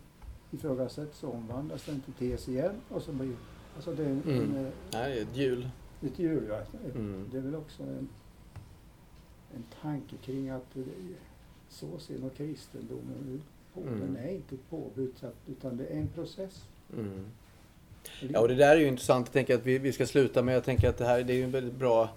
[0.57, 3.37] ifrågasätts så omvandlas den till tes igen och så blir
[3.81, 4.57] Alltså det är en, Mm.
[4.57, 5.69] en, Nej, ett hjul.
[6.07, 6.47] ett hjul.
[6.49, 6.61] Ja.
[6.95, 7.29] Mm.
[7.33, 8.09] Det är väl också en,
[9.55, 10.85] en tanke kring att det,
[11.69, 13.83] så ser nog kristendomen ut.
[13.87, 14.01] Mm.
[14.01, 16.65] Den är inte påbudsatt utan det är en process.
[16.97, 17.27] Mm.
[18.21, 19.27] Ja, och det där är ju intressant.
[19.27, 20.55] Jag tänker att vi, vi ska sluta med.
[20.55, 22.09] Jag tänker att det här det är ju en väldigt bra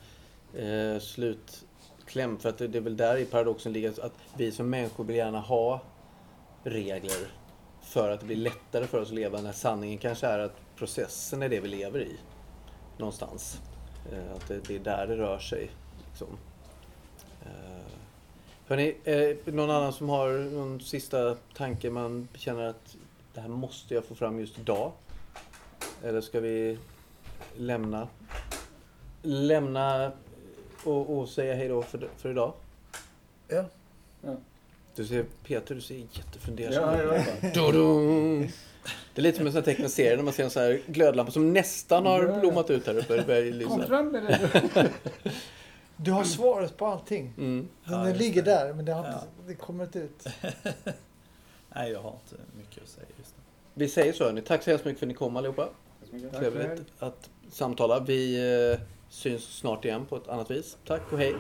[0.54, 2.38] eh, slutkläm.
[2.38, 5.16] För att det, det är väl där i paradoxen ligger att vi som människor vill
[5.16, 5.82] gärna ha
[6.64, 7.28] regler
[7.82, 9.42] för att det blir lättare för oss att leva.
[9.42, 12.18] När sanningen kanske är att processen är det vi lever i.
[12.98, 13.62] Någonstans.
[14.12, 15.72] Eh, att det, det är där det rör sig.
[16.10, 16.28] Liksom.
[17.46, 17.84] Eh,
[18.68, 22.96] hörni, eh, någon annan som har någon sista tanke man känner att
[23.34, 24.92] det här måste jag få fram just idag?
[26.04, 26.78] Eller ska vi
[27.58, 28.08] lämna,
[29.22, 30.12] lämna
[30.84, 32.54] och, och säga hej då för, för idag?
[33.48, 33.66] Ja.
[34.96, 37.26] Du ser, Peter, du ser jättefundersam Ja, ut.
[37.42, 38.48] ja, Dudum.
[39.16, 41.32] Det är lite som en sån tecknad serie när man ser en sån här glödlampa
[41.32, 43.16] som nästan har blommat ut här uppe.
[43.24, 43.88] Det Kom lysa.
[43.88, 44.90] fram med det!
[45.98, 47.34] Du har svaret på allting.
[47.38, 47.68] Mm.
[47.86, 48.52] Den Ja, ligger det.
[48.52, 49.14] där, men det, har, Ja.
[49.14, 50.28] inte- det kommer inte ut.
[51.76, 53.44] Nej, jag har inte mycket att säga just nu.
[53.74, 54.42] Vi säger så hörni.
[54.42, 55.70] Tack så hemskt mycket för att ni kom allihopa.
[56.38, 58.00] Trevligt att samtala.
[58.00, 58.36] Vi
[58.74, 60.78] eh, syns snart igen på ett annat vis.
[60.88, 61.34] Tack och hej.